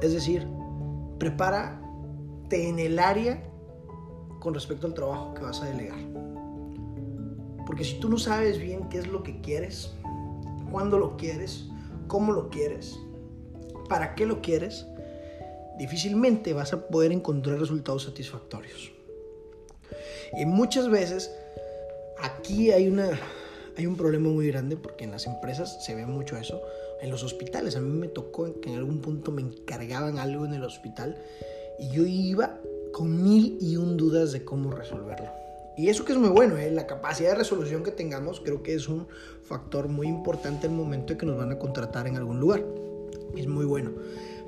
Es 0.00 0.12
decir, 0.12 0.46
prepárate 1.18 2.68
en 2.68 2.78
el 2.78 3.00
área 3.00 3.42
con 4.38 4.54
respecto 4.54 4.86
al 4.86 4.94
trabajo 4.94 5.34
que 5.34 5.42
vas 5.42 5.60
a 5.62 5.64
delegar. 5.64 5.98
Porque 7.66 7.82
si 7.82 7.98
tú 7.98 8.08
no 8.08 8.18
sabes 8.18 8.60
bien 8.60 8.88
qué 8.88 8.98
es 8.98 9.08
lo 9.08 9.24
que 9.24 9.40
quieres, 9.40 9.96
cuándo 10.74 10.98
lo 10.98 11.16
quieres, 11.16 11.66
cómo 12.08 12.32
lo 12.32 12.50
quieres, 12.50 12.98
para 13.88 14.16
qué 14.16 14.26
lo 14.26 14.42
quieres, 14.42 14.86
difícilmente 15.78 16.52
vas 16.52 16.72
a 16.72 16.88
poder 16.88 17.12
encontrar 17.12 17.60
resultados 17.60 18.02
satisfactorios. 18.02 18.90
Y 20.36 20.44
muchas 20.46 20.90
veces 20.90 21.32
aquí 22.20 22.72
hay, 22.72 22.88
una, 22.88 23.08
hay 23.76 23.86
un 23.86 23.96
problema 23.96 24.30
muy 24.30 24.48
grande 24.48 24.76
porque 24.76 25.04
en 25.04 25.12
las 25.12 25.28
empresas 25.28 25.84
se 25.84 25.94
ve 25.94 26.06
mucho 26.06 26.36
eso. 26.36 26.60
En 27.00 27.08
los 27.08 27.22
hospitales, 27.22 27.76
a 27.76 27.80
mí 27.80 27.96
me 27.96 28.08
tocó 28.08 28.60
que 28.60 28.70
en 28.70 28.76
algún 28.76 29.00
punto 29.00 29.30
me 29.30 29.42
encargaban 29.42 30.18
algo 30.18 30.44
en 30.44 30.54
el 30.54 30.64
hospital 30.64 31.22
y 31.78 31.90
yo 31.90 32.04
iba 32.04 32.58
con 32.92 33.22
mil 33.22 33.58
y 33.60 33.76
un 33.76 33.96
dudas 33.96 34.32
de 34.32 34.44
cómo 34.44 34.72
resolverlo. 34.72 35.43
Y 35.76 35.88
eso 35.88 36.04
que 36.04 36.12
es 36.12 36.18
muy 36.18 36.28
bueno, 36.28 36.56
¿eh? 36.56 36.70
la 36.70 36.86
capacidad 36.86 37.30
de 37.30 37.36
resolución 37.36 37.82
que 37.82 37.90
tengamos 37.90 38.40
creo 38.40 38.62
que 38.62 38.74
es 38.74 38.88
un 38.88 39.08
factor 39.42 39.88
muy 39.88 40.06
importante 40.06 40.66
el 40.66 40.72
momento 40.72 41.12
en 41.12 41.18
que 41.18 41.26
nos 41.26 41.36
van 41.36 41.50
a 41.50 41.58
contratar 41.58 42.06
en 42.06 42.16
algún 42.16 42.38
lugar. 42.38 42.64
Es 43.36 43.48
muy 43.48 43.64
bueno. 43.64 43.90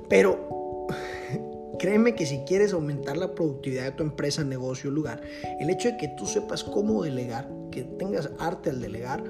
Pero 0.07 0.87
créeme 1.79 2.15
que 2.15 2.25
si 2.25 2.39
quieres 2.39 2.71
aumentar 2.71 3.17
la 3.17 3.35
productividad 3.35 3.83
de 3.83 3.91
tu 3.91 4.03
empresa, 4.03 4.43
negocio, 4.45 4.89
lugar, 4.89 5.21
el 5.59 5.69
hecho 5.69 5.89
de 5.89 5.97
que 5.97 6.07
tú 6.17 6.25
sepas 6.25 6.63
cómo 6.63 7.03
delegar, 7.03 7.49
que 7.71 7.83
tengas 7.83 8.29
arte 8.39 8.69
al 8.69 8.79
delegar 8.79 9.21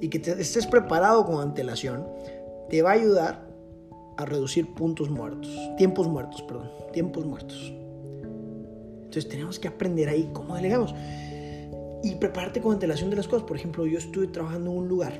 y 0.00 0.08
que 0.08 0.18
te 0.18 0.32
estés 0.40 0.66
preparado 0.66 1.26
con 1.26 1.42
antelación, 1.42 2.06
te 2.70 2.80
va 2.80 2.90
a 2.90 2.94
ayudar 2.94 3.46
a 4.16 4.24
reducir 4.24 4.72
puntos 4.74 5.10
muertos, 5.10 5.54
tiempos 5.76 6.08
muertos, 6.08 6.40
perdón, 6.42 6.70
tiempos 6.94 7.26
muertos. 7.26 7.72
Entonces 9.02 9.28
tenemos 9.28 9.58
que 9.58 9.68
aprender 9.68 10.08
ahí 10.08 10.30
cómo 10.32 10.56
delegamos 10.56 10.94
y 12.02 12.16
prepararte 12.16 12.60
con 12.60 12.72
antelación 12.72 13.10
de 13.10 13.16
las 13.16 13.28
cosas. 13.28 13.46
Por 13.46 13.56
ejemplo, 13.56 13.86
yo 13.86 13.98
estuve 13.98 14.26
trabajando 14.26 14.70
en 14.70 14.78
un 14.78 14.88
lugar 14.88 15.12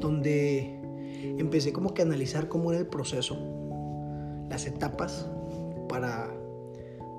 donde 0.00 0.78
empecé 1.38 1.72
como 1.72 1.94
que 1.94 2.02
a 2.02 2.04
analizar 2.04 2.48
cómo 2.48 2.70
era 2.70 2.80
el 2.80 2.86
proceso, 2.86 3.36
las 4.48 4.66
etapas 4.66 5.26
para, 5.88 6.30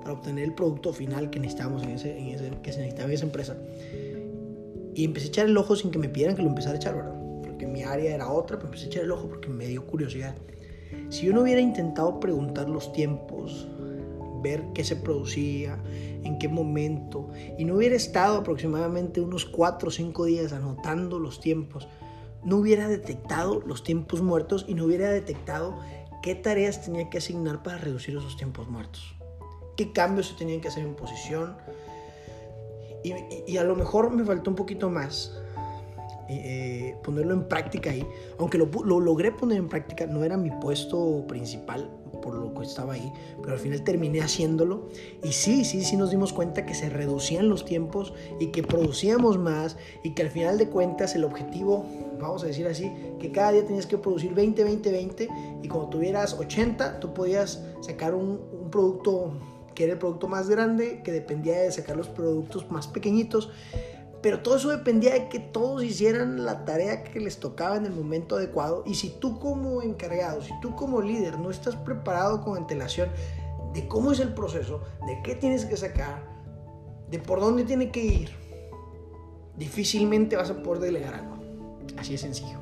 para 0.00 0.12
obtener 0.12 0.44
el 0.44 0.54
producto 0.54 0.92
final 0.92 1.30
que 1.30 1.40
necesitábamos 1.40 1.82
en 1.82 1.90
ese, 1.90 2.18
en 2.18 2.28
ese, 2.28 2.50
que 2.62 2.72
se 2.72 2.78
necesitaba 2.78 3.08
en 3.08 3.14
esa 3.14 3.24
empresa. 3.24 3.56
Y 4.94 5.04
empecé 5.04 5.26
a 5.26 5.28
echar 5.28 5.46
el 5.46 5.56
ojo 5.56 5.76
sin 5.76 5.90
que 5.90 5.98
me 5.98 6.08
pidieran 6.08 6.36
que 6.36 6.42
lo 6.42 6.48
empezara 6.48 6.74
a 6.74 6.76
echar, 6.76 6.94
¿verdad? 6.96 7.14
Porque 7.42 7.66
mi 7.66 7.82
área 7.82 8.14
era 8.14 8.30
otra, 8.30 8.58
pero 8.58 8.68
empecé 8.68 8.86
a 8.86 8.88
echar 8.88 9.04
el 9.04 9.12
ojo 9.12 9.28
porque 9.28 9.48
me 9.48 9.66
dio 9.66 9.86
curiosidad. 9.86 10.34
Si 11.08 11.26
yo 11.26 11.32
no 11.32 11.42
hubiera 11.42 11.60
intentado 11.60 12.18
preguntar 12.18 12.68
los 12.68 12.92
tiempos, 12.92 13.68
ver 14.40 14.64
qué 14.74 14.84
se 14.84 14.96
producía, 14.96 15.78
en 16.24 16.38
qué 16.38 16.48
momento, 16.48 17.28
y 17.58 17.64
no 17.64 17.76
hubiera 17.76 17.96
estado 17.96 18.38
aproximadamente 18.38 19.20
unos 19.20 19.44
4 19.46 19.88
o 19.88 19.92
5 19.92 20.24
días 20.24 20.52
anotando 20.52 21.18
los 21.18 21.40
tiempos, 21.40 21.88
no 22.44 22.56
hubiera 22.56 22.88
detectado 22.88 23.60
los 23.60 23.82
tiempos 23.82 24.22
muertos 24.22 24.64
y 24.66 24.74
no 24.74 24.84
hubiera 24.84 25.10
detectado 25.10 25.78
qué 26.22 26.34
tareas 26.34 26.84
tenía 26.84 27.10
que 27.10 27.18
asignar 27.18 27.62
para 27.62 27.78
reducir 27.78 28.16
esos 28.16 28.36
tiempos 28.36 28.68
muertos, 28.68 29.14
qué 29.76 29.92
cambios 29.92 30.28
se 30.28 30.34
tenían 30.34 30.60
que 30.60 30.68
hacer 30.68 30.84
en 30.84 30.94
posición, 30.94 31.56
y, 33.02 33.56
a 33.56 33.64
lo 33.64 33.76
mejor 33.76 34.10
me 34.10 34.24
faltó 34.24 34.50
un 34.50 34.56
poquito 34.56 34.90
más. 34.90 35.34
Eh, 36.32 36.96
ponerlo 37.02 37.34
en 37.34 37.48
práctica 37.48 37.90
ahí, 37.90 38.06
aunque 38.38 38.56
lo, 38.56 38.66
lo 38.84 39.00
logré 39.00 39.32
poner 39.32 39.58
en 39.58 39.68
práctica, 39.68 40.06
no 40.06 40.22
era 40.22 40.36
mi 40.36 40.50
puesto 40.50 41.24
principal, 41.26 41.90
por 42.22 42.34
lo 42.34 42.54
que 42.54 42.64
estaba 42.64 42.94
ahí, 42.94 43.12
pero 43.40 43.54
al 43.54 43.58
final 43.58 43.82
terminé 43.82 44.20
haciéndolo. 44.20 44.88
Y 45.22 45.32
sí, 45.32 45.64
sí, 45.64 45.82
sí 45.82 45.96
nos 45.96 46.10
dimos 46.10 46.32
cuenta 46.32 46.66
que 46.66 46.74
se 46.74 46.88
reducían 46.88 47.48
los 47.48 47.64
tiempos 47.64 48.12
y 48.38 48.48
que 48.48 48.62
producíamos 48.62 49.38
más 49.38 49.76
y 50.04 50.10
que 50.10 50.22
al 50.22 50.30
final 50.30 50.58
de 50.58 50.68
cuentas 50.68 51.14
el 51.14 51.24
objetivo, 51.24 51.86
vamos 52.20 52.44
a 52.44 52.46
decir 52.46 52.66
así, 52.66 52.92
que 53.18 53.32
cada 53.32 53.52
día 53.52 53.66
tenías 53.66 53.86
que 53.86 53.98
producir 53.98 54.34
20, 54.34 54.62
20, 54.62 54.92
20 54.92 55.28
y 55.62 55.68
cuando 55.68 55.90
tuvieras 55.90 56.34
80 56.34 57.00
tú 57.00 57.12
podías 57.12 57.64
sacar 57.80 58.14
un, 58.14 58.40
un 58.52 58.70
producto 58.70 59.32
que 59.74 59.84
era 59.84 59.94
el 59.94 59.98
producto 59.98 60.28
más 60.28 60.48
grande, 60.48 61.00
que 61.02 61.12
dependía 61.12 61.58
de 61.58 61.72
sacar 61.72 61.96
los 61.96 62.08
productos 62.08 62.70
más 62.70 62.86
pequeñitos 62.86 63.50
pero 64.22 64.40
todo 64.40 64.56
eso 64.56 64.68
dependía 64.68 65.14
de 65.14 65.28
que 65.28 65.38
todos 65.38 65.82
hicieran 65.82 66.44
la 66.44 66.66
tarea 66.66 67.04
que 67.04 67.20
les 67.20 67.40
tocaba 67.40 67.76
en 67.76 67.86
el 67.86 67.92
momento 67.92 68.36
adecuado. 68.36 68.82
Y 68.86 68.94
si 68.94 69.08
tú 69.08 69.38
como 69.38 69.80
encargado, 69.82 70.42
si 70.42 70.52
tú 70.60 70.76
como 70.76 71.00
líder 71.00 71.38
no 71.38 71.50
estás 71.50 71.76
preparado 71.76 72.42
con 72.42 72.58
antelación 72.58 73.08
de 73.72 73.88
cómo 73.88 74.12
es 74.12 74.20
el 74.20 74.34
proceso, 74.34 74.82
de 75.06 75.22
qué 75.22 75.36
tienes 75.36 75.64
que 75.64 75.76
sacar, 75.76 76.22
de 77.10 77.18
por 77.18 77.40
dónde 77.40 77.64
tiene 77.64 77.90
que 77.90 78.04
ir, 78.04 78.30
difícilmente 79.56 80.36
vas 80.36 80.50
a 80.50 80.62
poder 80.62 80.82
delegar 80.82 81.14
algo. 81.14 81.38
Así 81.96 82.12
de 82.12 82.18
sencillo. 82.18 82.58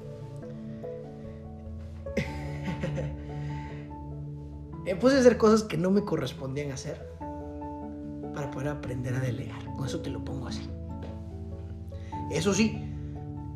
Me 4.85 4.95
puse 4.95 5.17
a 5.17 5.21
hacer 5.21 5.39
cosas 5.39 5.65
que 5.65 5.77
no 5.77 5.91
me 5.91 6.05
correspondían 6.05 6.71
hacer 6.73 7.11
para 8.33 8.51
poder 8.51 8.69
aprender 8.69 9.15
a 9.15 9.21
delegar. 9.21 9.63
Con 9.77 9.87
eso 9.87 10.01
te 10.01 10.09
lo 10.09 10.25
pongo 10.25 10.47
así. 10.47 10.67
Eso 12.31 12.53
sí, 12.53 12.79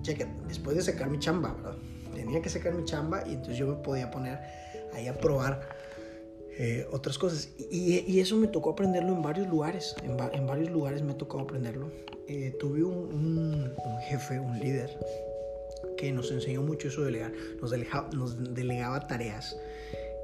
cheque, 0.02 0.26
después 0.48 0.76
de 0.76 0.82
sacar 0.82 1.10
mi 1.10 1.18
chamba, 1.18 1.54
¿verdad? 1.54 1.76
Tenía 2.14 2.40
que 2.40 2.48
sacar 2.48 2.74
mi 2.74 2.84
chamba 2.84 3.24
y 3.26 3.32
entonces 3.32 3.56
yo 3.56 3.66
me 3.66 3.76
podía 3.82 4.10
poner 4.10 4.38
ahí 4.94 5.08
a 5.08 5.18
probar 5.18 5.60
eh, 6.58 6.86
otras 6.92 7.18
cosas. 7.18 7.48
Y, 7.70 8.20
eso 8.20 8.36
me 8.36 8.46
tocó 8.46 8.70
aprenderlo 8.70 9.14
en 9.14 9.22
varios 9.22 9.48
lugares. 9.48 9.94
En, 10.02 10.46
varios 10.46 10.70
lugares 10.70 11.02
me 11.02 11.14
tocó 11.14 11.40
aprenderlo. 11.40 11.90
Eh, 12.28 12.54
tuve 12.60 12.84
un, 12.84 13.74
jefe, 14.08 14.38
un 14.38 14.58
líder, 14.58 14.90
que 15.96 16.12
nos 16.12 16.30
enseñó 16.30 16.62
mucho 16.62 16.88
eso 16.88 17.00
de 17.02 17.06
delegar. 17.06 17.32
Nos 17.60 18.36
nos 18.36 18.54
delegaba 18.54 19.06
tareas. 19.06 19.56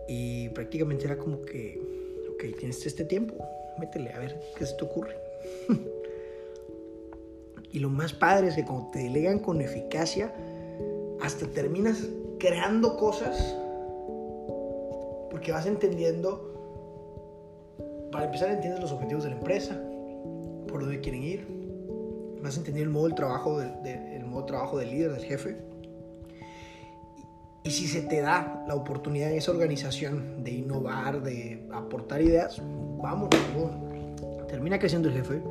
Y 0.06 0.48
prácticamente 0.50 1.04
era 1.04 1.18
como 1.18 1.42
que, 1.42 1.80
ok, 2.34 2.56
tienes 2.58 2.84
este 2.86 3.04
tiempo, 3.04 3.36
métele 3.78 4.12
a 4.12 4.18
ver 4.18 4.40
qué 4.56 4.64
se 4.64 4.74
te 4.74 4.84
ocurre. 4.84 5.16
Y 7.72 7.80
lo 7.80 7.90
más 7.90 8.12
padre 8.12 8.48
es 8.48 8.56
que 8.56 8.64
cuando 8.64 8.90
te 8.90 9.00
delegan 9.00 9.38
con 9.38 9.60
eficacia, 9.60 10.32
hasta 11.20 11.46
terminas 11.46 11.98
creando 12.38 12.96
cosas 12.96 13.56
porque 15.30 15.52
vas 15.52 15.66
entendiendo, 15.66 16.54
para 18.10 18.24
empezar 18.26 18.50
entiendes 18.50 18.80
los 18.80 18.92
objetivos 18.92 19.24
de 19.24 19.30
la 19.30 19.36
empresa, 19.36 19.80
por 20.66 20.80
dónde 20.80 21.00
quieren 21.00 21.22
ir, 21.22 21.46
vas 22.42 22.56
a 22.56 22.58
entender 22.58 22.84
el 22.84 22.88
modo, 22.88 23.06
del 23.06 23.14
trabajo 23.14 23.58
del, 23.58 23.86
el 23.86 24.24
modo 24.24 24.42
de 24.42 24.46
trabajo 24.46 24.78
del 24.78 24.90
líder, 24.90 25.12
del 25.12 25.24
jefe. 25.24 25.56
Y 27.64 27.70
si 27.70 27.86
se 27.86 28.02
te 28.02 28.20
da 28.20 28.64
la 28.66 28.74
oportunidad 28.74 29.30
en 29.30 29.38
esa 29.38 29.50
organización 29.50 30.42
de 30.42 30.52
innovar, 30.52 31.22
de 31.22 31.68
aportar 31.72 32.22
ideas, 32.22 32.62
vamos, 33.02 33.28
termina 34.48 34.78
creciendo 34.78 35.08
el 35.08 35.14
jefe, 35.14 35.42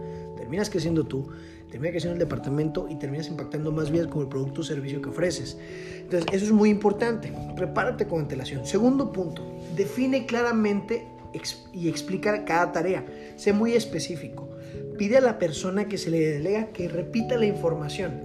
terminas 0.48 0.70
creciendo 0.70 1.06
tú, 1.06 1.28
termina 1.70 1.92
creciendo 1.92 2.14
el 2.14 2.20
departamento 2.20 2.88
y 2.90 2.96
terminas 2.96 3.28
impactando 3.28 3.70
más 3.74 3.92
bien 3.92 4.08
con 4.08 4.22
el 4.22 4.30
producto 4.30 4.62
o 4.62 4.64
servicio 4.64 5.02
que 5.02 5.10
ofreces. 5.10 5.58
Entonces, 5.98 6.26
eso 6.32 6.46
es 6.46 6.52
muy 6.54 6.70
importante. 6.70 7.34
Prepárate 7.58 8.08
con 8.08 8.22
antelación. 8.22 8.66
Segundo 8.66 9.12
punto, 9.12 9.44
define 9.76 10.26
claramente 10.26 11.06
y 11.74 11.90
explica 11.90 12.46
cada 12.46 12.72
tarea. 12.72 13.06
Sé 13.36 13.52
muy 13.52 13.74
específico. 13.74 14.48
Pide 14.98 15.18
a 15.18 15.22
la 15.22 15.38
persona 15.38 15.90
que 15.90 15.98
se 15.98 16.12
le 16.12 16.22
delega 16.22 16.68
que 16.68 16.88
repita 16.88 17.36
la 17.36 17.46
información. 17.46 18.22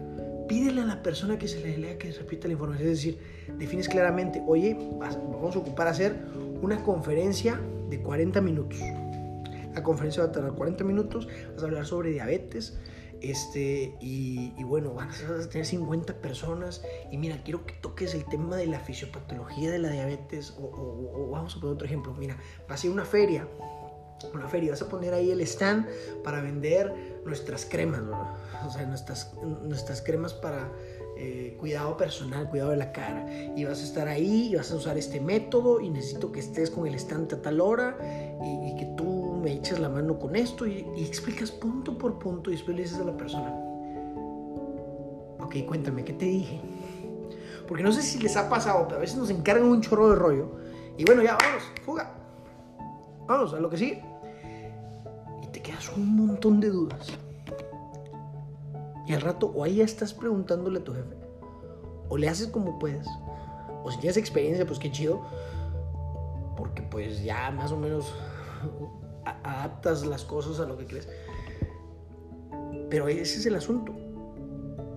Pídele 0.48 0.82
a 0.82 0.84
la 0.84 1.02
persona 1.02 1.40
que 1.40 1.48
se 1.48 1.60
le 1.60 1.72
delega 1.72 1.98
que 1.98 2.12
repita 2.12 2.46
la 2.46 2.52
información. 2.52 2.86
Es 2.86 2.98
decir, 2.98 3.18
defines 3.58 3.88
claramente, 3.88 4.40
oye, 4.46 4.76
vamos 5.00 5.56
a 5.56 5.58
ocupar 5.58 5.88
hacer 5.88 6.14
una 6.62 6.84
conferencia 6.84 7.60
de 7.90 8.00
40 8.00 8.40
minutos. 8.40 8.78
La 9.74 9.82
conferencia 9.82 10.22
va 10.22 10.28
a 10.28 10.32
tardar 10.32 10.52
40 10.52 10.84
minutos, 10.84 11.28
vas 11.54 11.62
a 11.62 11.66
hablar 11.66 11.86
sobre 11.86 12.10
diabetes, 12.10 12.78
este, 13.22 13.94
y, 14.00 14.52
bueno, 14.64 14.94
van 14.94 15.08
a 15.10 15.48
tener 15.48 15.64
50 15.64 16.14
personas. 16.14 16.82
Y 17.12 17.18
mira, 17.18 17.40
quiero 17.44 17.64
que 17.64 17.74
toques 17.74 18.14
el 18.14 18.24
tema 18.26 18.56
de 18.56 18.66
la 18.66 18.80
fisiopatología 18.80 19.70
de 19.70 19.78
la 19.78 19.90
diabetes. 19.90 20.54
O, 20.58 21.28
vamos 21.30 21.56
a 21.56 21.60
poner 21.60 21.74
otro 21.74 21.86
ejemplo. 21.86 22.12
Mira, 22.14 22.36
va 22.68 22.74
a 22.74 22.76
ser 22.76 22.90
una 22.90 23.04
feria 23.04 23.46
una 24.34 24.48
feria, 24.48 24.70
vas 24.70 24.82
a 24.82 24.88
poner 24.88 25.14
ahí 25.14 25.30
el 25.30 25.40
stand 25.40 25.86
para 26.22 26.40
vender 26.40 27.22
nuestras 27.24 27.64
cremas. 27.64 28.02
O 28.64 28.70
sea, 28.70 28.86
nuestras, 28.86 29.34
nuestras 29.64 30.00
cremas 30.00 30.32
para 30.32 30.70
eh, 31.16 31.56
cuidado 31.58 31.96
personal, 31.96 32.48
cuidado 32.48 32.70
de 32.70 32.76
la 32.76 32.92
cara. 32.92 33.26
Y 33.56 33.64
vas 33.64 33.80
a 33.80 33.84
estar 33.84 34.08
ahí 34.08 34.50
y 34.52 34.56
vas 34.56 34.70
a 34.72 34.76
usar 34.76 34.96
este 34.96 35.20
método 35.20 35.80
y 35.80 35.90
necesito 35.90 36.32
que 36.32 36.40
estés 36.40 36.70
con 36.70 36.86
el 36.86 36.94
stand 36.94 37.32
a 37.34 37.42
tal 37.42 37.60
hora 37.60 37.98
y, 38.42 38.76
que 38.76 38.86
tú 38.96 39.11
me 39.42 39.52
eches 39.52 39.78
la 39.78 39.88
mano 39.88 40.18
con 40.18 40.36
esto 40.36 40.66
y, 40.66 40.86
y, 40.96 41.04
explicas 41.04 41.50
punto 41.50 41.98
por 41.98 42.18
punto 42.18 42.50
y 42.50 42.54
después 42.54 42.76
le 42.76 42.84
dices 42.84 42.98
a 42.98 43.04
la 43.04 43.16
persona, 43.16 43.52
ok, 45.40 45.56
cuéntame, 45.66 46.04
¿qué 46.04 46.12
te 46.12 46.24
dije? 46.24 46.60
Porque 47.66 47.82
no 47.82 47.92
sé 47.92 48.02
si 48.02 48.18
les 48.18 48.36
ha 48.36 48.48
pasado, 48.48 48.84
pero 48.86 48.98
a 48.98 49.00
veces 49.00 49.16
nos 49.16 49.30
encargan 49.30 49.68
un 49.68 49.80
chorro 49.80 50.10
de 50.10 50.16
rollo 50.16 50.52
y 50.96 51.04
bueno, 51.04 51.22
ya, 51.22 51.36
vamos, 51.40 51.62
fuga. 51.84 52.14
Vamos 53.26 53.54
a 53.54 53.60
lo 53.60 53.70
que 53.70 53.78
sigue 53.78 54.12
quedas 55.62 55.90
un 55.96 56.16
montón 56.16 56.60
de 56.60 56.70
dudas. 56.70 57.08
Y 59.06 59.14
al 59.14 59.20
rato 59.20 59.46
o 59.54 59.64
ahí 59.64 59.76
ya 59.76 59.84
estás 59.84 60.12
preguntándole 60.12 60.80
a 60.80 60.84
tu 60.84 60.92
jefe, 60.92 61.16
o 62.08 62.16
le 62.16 62.28
haces 62.28 62.48
como 62.48 62.78
puedes, 62.78 63.06
o 63.84 63.90
si 63.90 63.98
tienes 63.98 64.16
experiencia, 64.16 64.66
pues 64.66 64.78
qué 64.78 64.90
chido, 64.90 65.22
porque 66.56 66.82
pues 66.82 67.22
ya 67.24 67.50
más 67.50 67.72
o 67.72 67.76
menos 67.76 68.14
adaptas 69.24 70.04
las 70.06 70.24
cosas 70.24 70.60
a 70.60 70.66
lo 70.66 70.76
que 70.76 70.86
crees. 70.86 71.08
Pero 72.90 73.08
ese 73.08 73.38
es 73.38 73.46
el 73.46 73.54
asunto, 73.54 73.94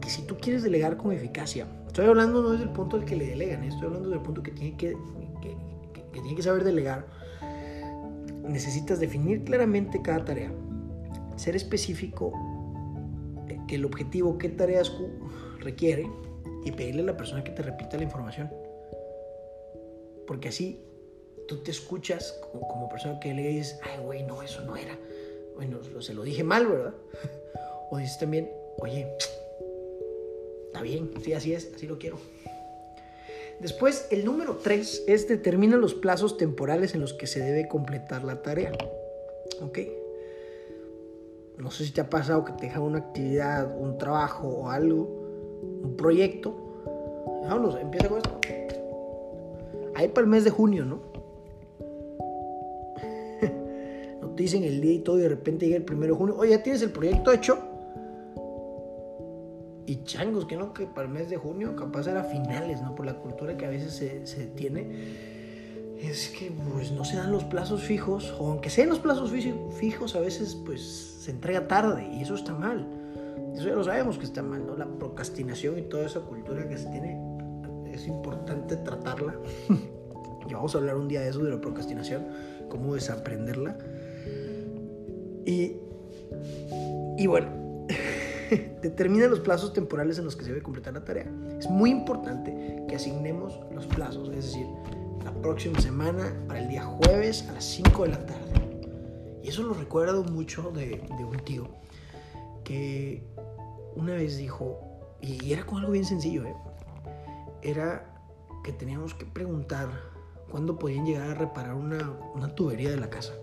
que 0.01 0.09
si 0.09 0.23
tú 0.23 0.37
quieres 0.37 0.63
delegar 0.63 0.97
con 0.97 1.11
eficacia, 1.11 1.67
estoy 1.87 2.05
hablando 2.05 2.41
no 2.41 2.51
desde 2.51 2.65
el 2.65 2.71
punto 2.71 2.97
del 2.97 3.05
que 3.05 3.15
le 3.15 3.27
delegan, 3.27 3.63
¿eh? 3.63 3.69
estoy 3.69 3.87
hablando 3.87 4.09
del 4.09 4.19
punto 4.19 4.43
que 4.43 4.51
tiene 4.51 4.75
que, 4.75 4.97
que, 5.41 5.55
que 5.93 6.19
tiene 6.21 6.35
que 6.35 6.43
saber 6.43 6.63
delegar, 6.63 7.05
necesitas 8.47 8.99
definir 8.99 9.43
claramente 9.43 10.01
cada 10.01 10.25
tarea, 10.25 10.51
ser 11.35 11.55
específico 11.55 12.33
eh, 13.47 13.59
que 13.67 13.75
el 13.75 13.85
objetivo, 13.85 14.37
qué 14.37 14.49
tareas 14.49 14.91
requiere 15.59 16.09
y 16.63 16.71
pedirle 16.71 17.01
a 17.01 17.05
la 17.05 17.17
persona 17.17 17.43
que 17.43 17.51
te 17.51 17.61
repita 17.61 17.97
la 17.97 18.03
información. 18.03 18.51
Porque 20.27 20.49
así 20.49 20.81
tú 21.47 21.57
te 21.57 21.71
escuchas 21.71 22.39
como, 22.51 22.89
persona 22.89 23.19
que 23.19 23.33
le 23.33 23.47
dices, 23.47 23.79
ay, 23.83 24.03
güey, 24.03 24.23
no, 24.23 24.41
eso 24.41 24.61
no 24.61 24.75
era. 24.75 24.97
Bueno, 25.55 25.79
se 26.01 26.13
lo 26.13 26.23
dije 26.23 26.43
mal, 26.43 26.67
¿verdad? 26.67 26.93
O 27.91 27.99
dices 27.99 28.17
también, 28.17 28.51
oye, 28.79 29.07
está 30.65 30.81
bien, 30.81 31.11
sí, 31.23 31.33
así 31.33 31.53
es, 31.53 31.71
así 31.75 31.85
lo 31.85 31.99
quiero. 31.99 32.17
Después, 33.59 34.07
el 34.09 34.25
número 34.25 34.57
3 34.57 35.03
es 35.07 35.27
determina 35.27 35.77
los 35.77 35.93
plazos 35.93 36.35
temporales 36.35 36.95
en 36.95 37.01
los 37.01 37.13
que 37.13 37.27
se 37.27 37.39
debe 37.39 37.67
completar 37.67 38.23
la 38.23 38.41
tarea. 38.41 38.71
¿Ok? 39.61 39.79
No 41.57 41.71
sé 41.71 41.85
si 41.85 41.93
te 41.93 42.01
ha 42.01 42.09
pasado 42.09 42.43
que 42.43 42.53
te 42.53 42.65
dejan 42.65 42.81
una 42.81 42.97
actividad, 42.97 43.79
un 43.79 43.97
trabajo 43.97 44.47
o 44.47 44.69
algo, 44.69 45.03
un 45.83 45.95
proyecto. 45.95 46.53
Vámonos, 47.43 47.79
empieza 47.79 48.09
con 48.09 48.17
esto. 48.17 48.39
Ahí 49.95 50.09
para 50.09 50.25
el 50.25 50.31
mes 50.31 50.43
de 50.43 50.49
junio, 50.49 50.83
¿no? 50.83 51.14
Dicen 54.35 54.63
el 54.63 54.81
día 54.81 54.93
y 54.93 54.99
todo 54.99 55.17
y 55.17 55.21
de 55.21 55.29
repente 55.29 55.65
llega 55.65 55.77
el 55.77 55.85
primero 55.85 56.13
de 56.13 56.19
junio. 56.19 56.35
Oye, 56.37 56.51
ya 56.51 56.63
tienes 56.63 56.81
el 56.81 56.91
proyecto 56.91 57.31
hecho 57.31 57.57
y 59.87 60.03
changos, 60.03 60.45
que 60.45 60.55
no, 60.55 60.73
que 60.73 60.87
para 60.87 61.07
el 61.07 61.13
mes 61.13 61.29
de 61.29 61.37
junio 61.37 61.75
capaz 61.75 62.07
era 62.07 62.23
finales, 62.23 62.81
¿no? 62.81 62.95
Por 62.95 63.05
la 63.05 63.15
cultura 63.15 63.55
que 63.55 63.65
a 63.65 63.69
veces 63.69 63.93
se, 63.93 64.25
se 64.25 64.47
tiene. 64.47 65.35
Es 65.99 66.29
que 66.29 66.51
pues 66.73 66.91
no 66.91 67.05
se 67.05 67.17
dan 67.17 67.31
los 67.31 67.43
plazos 67.45 67.83
fijos, 67.83 68.35
o 68.39 68.51
aunque 68.51 68.69
sean 68.69 68.89
los 68.89 68.99
plazos 68.99 69.31
fijos, 69.79 70.15
a 70.15 70.19
veces 70.19 70.55
pues 70.65 70.81
se 70.81 71.31
entrega 71.31 71.67
tarde 71.67 72.07
y 72.11 72.21
eso 72.21 72.35
está 72.35 72.53
mal. 72.53 72.87
Eso 73.55 73.67
ya 73.67 73.75
lo 73.75 73.83
sabemos 73.83 74.17
que 74.17 74.25
está 74.25 74.43
mal, 74.43 74.65
¿no? 74.65 74.75
La 74.75 74.85
procrastinación 74.85 75.79
y 75.79 75.83
toda 75.83 76.05
esa 76.05 76.19
cultura 76.19 76.67
que 76.67 76.77
se 76.77 76.89
tiene, 76.89 77.17
es 77.91 78.07
importante 78.07 78.75
tratarla. 78.77 79.35
y 80.49 80.53
vamos 80.53 80.75
a 80.75 80.79
hablar 80.79 80.97
un 80.97 81.07
día 81.07 81.21
de 81.21 81.29
eso, 81.29 81.43
de 81.43 81.51
la 81.51 81.61
procrastinación, 81.61 82.27
cómo 82.69 82.95
desaprenderla. 82.95 83.77
Y, 85.45 85.73
y 87.17 87.27
bueno, 87.27 87.47
Determina 88.81 89.27
los 89.27 89.39
plazos 89.39 89.73
temporales 89.73 90.19
en 90.19 90.25
los 90.25 90.35
que 90.35 90.43
se 90.43 90.49
debe 90.49 90.61
completar 90.61 90.93
la 90.93 91.03
tarea. 91.03 91.29
Es 91.59 91.69
muy 91.69 91.89
importante 91.89 92.83
que 92.87 92.95
asignemos 92.95 93.59
los 93.73 93.85
plazos, 93.87 94.29
es 94.29 94.45
decir, 94.45 94.67
la 95.23 95.33
próxima 95.33 95.79
semana 95.79 96.33
para 96.47 96.59
el 96.61 96.67
día 96.67 96.83
jueves 96.83 97.47
a 97.49 97.53
las 97.53 97.63
5 97.65 98.03
de 98.03 98.09
la 98.09 98.25
tarde. 98.25 99.39
Y 99.43 99.49
eso 99.49 99.63
lo 99.63 99.73
recuerdo 99.73 100.23
mucho 100.23 100.71
de, 100.71 101.03
un 101.19 101.37
tío 101.39 101.67
que 102.63 103.23
una 103.95 104.13
vez 104.13 104.37
dijo, 104.37 104.79
y 105.21 105.53
era 105.53 105.65
con 105.65 105.79
algo 105.79 105.91
bien 105.91 106.05
sencillo, 106.05 106.45
¿eh? 106.45 106.55
era 107.61 108.11
que 108.63 108.71
teníamos 108.71 109.13
que 109.13 109.25
preguntar 109.25 109.89
cuándo 110.49 110.79
podían 110.79 111.05
llegar 111.05 111.29
a 111.29 111.33
reparar 111.35 111.75
una, 111.75 112.11
una 112.33 112.53
tubería 112.53 112.89
de 112.89 112.97
la 112.97 113.09
casa. 113.09 113.33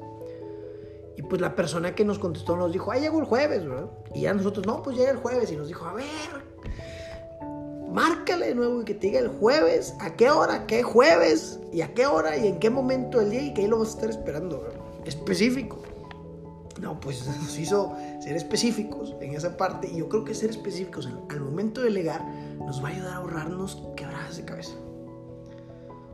Y 1.17 1.23
pues 1.23 1.41
la 1.41 1.55
persona 1.55 1.95
que 1.95 2.05
nos 2.05 2.19
contestó 2.19 2.57
nos 2.57 2.73
dijo, 2.73 2.91
ah, 2.91 2.99
llegó 2.99 3.19
el 3.19 3.27
jueves, 3.27 3.67
¿verdad? 3.67 3.91
Y 4.15 4.23
ya 4.23 4.35
nosotros, 4.35 4.67
no, 4.67 4.83
pues 4.83 4.97
llega 4.97 5.11
el 5.11 5.19
jueves. 5.19 5.51
Y 5.53 5.57
nos 5.57 5.69
dijo, 5.69 5.85
a 5.85 5.95
ver, 5.95 6.07
márcale 7.93 8.49
de 8.49 8.55
nuevo 8.55 8.81
y 8.81 8.85
que 8.85 8.95
te 8.95 9.09
diga 9.09 9.21
el 9.21 9.29
jueves, 9.29 9.95
a 10.01 10.15
qué 10.17 10.31
hora, 10.31 10.67
qué 10.67 10.83
jueves, 10.83 11.61
y 11.73 11.83
a 11.83 11.93
qué 11.93 12.07
hora 12.07 12.37
y 12.37 12.47
en 12.47 12.59
qué 12.59 12.71
momento 12.71 13.19
del 13.19 13.31
día 13.31 13.43
y 13.43 13.55
que 13.55 13.63
ahí 13.63 13.69
lo 13.69 13.79
vas 13.79 13.89
a 13.89 13.93
estar 13.93 14.11
esperando, 14.11 14.61
¿verdad? 14.61 14.81
Específico. 15.05 15.83
No, 16.81 16.99
pues 16.99 17.27
nos 17.43 17.59
hizo 17.59 17.95
ser 18.21 18.37
específicos 18.37 19.15
en 19.21 19.35
esa 19.35 19.57
parte. 19.57 19.89
Y 19.89 19.99
yo 19.99 20.09
creo 20.09 20.25
que 20.25 20.35
ser 20.35 20.51
específicos 20.51 21.07
al 21.07 21.41
momento 21.41 21.81
de 21.81 21.89
delegar 21.89 22.25
nos 22.59 22.83
va 22.83 22.89
a 22.89 22.93
ayudar 22.93 23.13
a 23.13 23.17
ahorrarnos 23.17 23.83
quebradas 23.97 24.37
de 24.39 24.45
cabeza. 24.45 24.75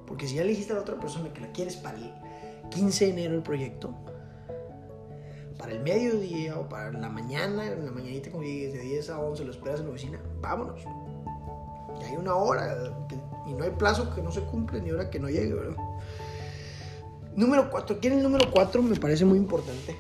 Porque 0.07 0.27
si 0.27 0.37
ya 0.37 0.43
le 0.43 0.51
dijiste 0.51 0.73
a 0.73 0.77
la 0.77 0.83
otra 0.83 0.99
persona 0.99 1.33
que 1.33 1.41
la 1.41 1.53
quieres 1.53 1.77
para 1.77 1.97
el 1.99 2.13
15 2.71 3.05
de 3.05 3.11
enero 3.11 3.35
el 3.35 3.43
proyecto, 3.43 3.95
para 5.59 5.73
el 5.73 5.81
mediodía 5.81 6.57
o 6.57 6.69
para 6.69 6.93
la 6.93 7.09
mañana, 7.09 7.67
en 7.67 7.85
la 7.85 7.91
mañanita 7.91 8.31
como 8.31 8.45
de 8.45 8.81
10 8.81 9.11
a 9.11 9.19
11, 9.19 9.45
lo 9.45 9.51
esperas 9.51 9.81
en 9.81 9.87
la 9.87 9.93
oficina, 9.93 10.21
vámonos. 10.41 10.81
Y 12.01 12.05
hay 12.05 12.17
una 12.17 12.37
hora 12.37 12.95
y 13.47 13.55
no 13.55 13.65
hay 13.65 13.71
plazo 13.71 14.15
que 14.15 14.23
no 14.23 14.31
se 14.31 14.43
cumple 14.43 14.81
ni 14.81 14.93
hora 14.93 15.11
que 15.11 15.19
no 15.19 15.29
llegue, 15.29 15.53
¿verdad? 15.53 15.77
Número 17.35 17.71
4, 17.71 17.97
aquí 17.97 18.07
en 18.07 18.15
el 18.15 18.23
número 18.23 18.51
4 18.53 18.83
me 18.83 18.97
parece 18.97 19.25
muy 19.25 19.39
importante. 19.39 19.97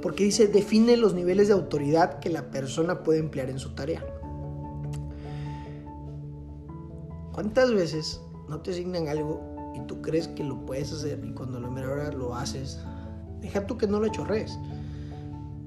Porque 0.00 0.24
dice, 0.24 0.46
define 0.46 0.96
los 0.96 1.14
niveles 1.14 1.48
de 1.48 1.54
autoridad 1.54 2.18
que 2.18 2.30
la 2.30 2.50
persona 2.50 3.02
puede 3.02 3.18
emplear 3.18 3.50
en 3.50 3.58
su 3.58 3.74
tarea. 3.74 4.04
¿Cuántas 7.32 7.72
veces 7.72 8.20
no 8.48 8.60
te 8.60 8.70
asignan 8.70 9.08
algo 9.08 9.72
y 9.74 9.80
tú 9.86 10.00
crees 10.00 10.28
que 10.28 10.44
lo 10.44 10.64
puedes 10.64 10.92
hacer 10.92 11.22
y 11.24 11.32
cuando 11.32 11.60
lo 11.60 11.70
mera 11.70 11.90
hora 11.90 12.12
lo 12.12 12.34
haces 12.34 12.78
Deja 13.40 13.66
tú 13.66 13.76
que 13.76 13.86
no 13.86 14.00
lo 14.00 14.08
chorrees, 14.08 14.58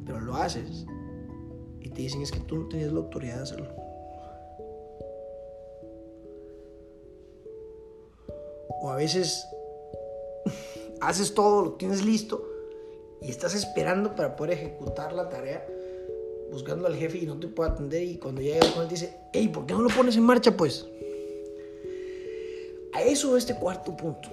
pero 0.05 0.19
lo 0.19 0.35
haces 0.35 0.85
y 1.79 1.89
te 1.89 2.01
dicen 2.01 2.21
es 2.21 2.31
que 2.31 2.39
tú 2.39 2.57
no 2.57 2.67
tenías 2.67 2.91
la 2.91 2.99
autoridad 2.99 3.37
de 3.37 3.43
hacerlo. 3.43 3.69
O 8.81 8.89
a 8.89 8.95
veces 8.95 9.45
haces 11.01 11.33
todo, 11.33 11.63
lo 11.63 11.73
tienes 11.73 12.03
listo 12.03 12.45
y 13.21 13.29
estás 13.29 13.53
esperando 13.53 14.15
para 14.15 14.35
poder 14.35 14.53
ejecutar 14.53 15.13
la 15.13 15.29
tarea, 15.29 15.65
buscando 16.51 16.87
al 16.87 16.95
jefe 16.95 17.19
y 17.19 17.25
no 17.25 17.39
te 17.39 17.47
puede 17.47 17.71
atender 17.71 18.03
y 18.03 18.17
cuando 18.17 18.41
llega 18.41 18.71
con 18.73 18.83
él 18.83 18.89
dice, 18.89 19.17
hey, 19.33 19.49
¿por 19.49 19.65
qué 19.65 19.73
no 19.73 19.81
lo 19.81 19.89
pones 19.89 20.15
en 20.15 20.23
marcha 20.23 20.55
pues? 20.55 20.87
A 22.93 23.01
eso 23.03 23.37
este 23.37 23.55
cuarto 23.55 23.95
punto 23.95 24.29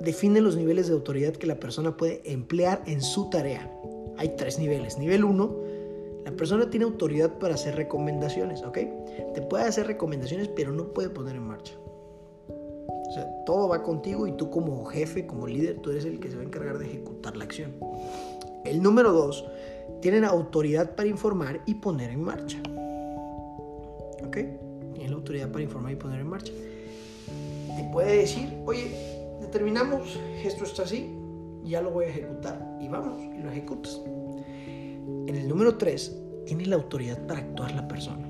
define 0.00 0.40
los 0.40 0.56
niveles 0.56 0.88
de 0.88 0.94
autoridad 0.94 1.34
que 1.34 1.46
la 1.46 1.60
persona 1.60 1.96
puede 1.96 2.22
emplear 2.24 2.82
en 2.86 3.02
su 3.02 3.28
tarea. 3.30 3.70
Hay 4.16 4.30
tres 4.36 4.58
niveles. 4.58 4.98
Nivel 4.98 5.24
1, 5.24 5.56
la 6.24 6.32
persona 6.32 6.68
tiene 6.68 6.84
autoridad 6.84 7.38
para 7.38 7.54
hacer 7.54 7.76
recomendaciones, 7.76 8.62
¿ok? 8.62 8.78
Te 9.34 9.42
puede 9.42 9.64
hacer 9.64 9.86
recomendaciones, 9.86 10.48
pero 10.48 10.72
no 10.72 10.92
puede 10.92 11.10
poner 11.10 11.36
en 11.36 11.46
marcha. 11.46 11.74
O 12.48 13.12
sea, 13.12 13.44
todo 13.44 13.68
va 13.68 13.82
contigo 13.82 14.26
y 14.26 14.32
tú 14.32 14.50
como 14.50 14.84
jefe, 14.84 15.26
como 15.26 15.46
líder, 15.46 15.78
tú 15.78 15.90
eres 15.90 16.04
el 16.04 16.20
que 16.20 16.30
se 16.30 16.36
va 16.36 16.42
a 16.42 16.46
encargar 16.46 16.78
de 16.78 16.86
ejecutar 16.86 17.36
la 17.36 17.44
acción. 17.44 17.74
El 18.64 18.82
número 18.82 19.12
2, 19.12 19.44
tienen 20.00 20.24
autoridad 20.24 20.94
para 20.94 21.08
informar 21.08 21.60
y 21.66 21.74
poner 21.74 22.10
en 22.10 22.22
marcha. 22.22 22.58
¿Ok? 24.24 24.36
Tienen 24.94 25.12
autoridad 25.12 25.50
para 25.50 25.64
informar 25.64 25.92
y 25.92 25.96
poner 25.96 26.20
en 26.20 26.28
marcha. 26.28 26.52
Te 27.76 27.84
puede 27.92 28.18
decir, 28.18 28.48
oye, 28.66 29.09
determinamos, 29.50 30.16
esto 30.44 30.62
está 30.62 30.84
así, 30.84 31.10
ya 31.64 31.82
lo 31.82 31.90
voy 31.90 32.04
a 32.04 32.08
ejecutar. 32.08 32.78
Y 32.80 32.88
vamos, 32.88 33.20
y 33.20 33.42
lo 33.42 33.50
ejecutas. 33.50 34.00
En 34.06 35.34
el 35.34 35.48
número 35.48 35.76
3, 35.76 36.16
tiene 36.46 36.66
la 36.66 36.76
autoridad 36.76 37.18
para 37.26 37.40
actuar 37.40 37.74
la 37.74 37.88
persona. 37.88 38.26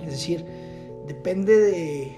Es 0.00 0.10
decir, 0.10 0.44
depende 1.06 1.56
de 1.56 2.12